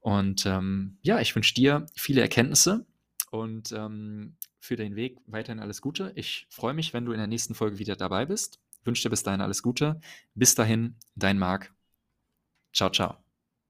Und 0.00 0.44
ähm, 0.46 0.98
ja, 1.02 1.20
ich 1.20 1.34
wünsche 1.34 1.54
dir 1.54 1.86
viele 1.94 2.20
Erkenntnisse 2.20 2.84
und 3.30 3.72
ähm, 3.72 4.36
für 4.60 4.76
den 4.76 4.96
Weg 4.96 5.18
weiterhin 5.26 5.60
alles 5.60 5.80
Gute. 5.80 6.12
Ich 6.14 6.46
freue 6.50 6.74
mich, 6.74 6.92
wenn 6.92 7.04
du 7.04 7.12
in 7.12 7.18
der 7.18 7.26
nächsten 7.26 7.54
Folge 7.54 7.78
wieder 7.78 7.96
dabei 7.96 8.26
bist. 8.26 8.60
wünsche 8.84 9.02
dir 9.02 9.10
bis 9.10 9.22
dahin 9.22 9.40
alles 9.40 9.62
Gute. 9.62 10.00
Bis 10.34 10.54
dahin, 10.54 10.96
dein 11.14 11.38
Marc. 11.38 11.72
Ciao, 12.72 12.90
ciao. 12.90 13.23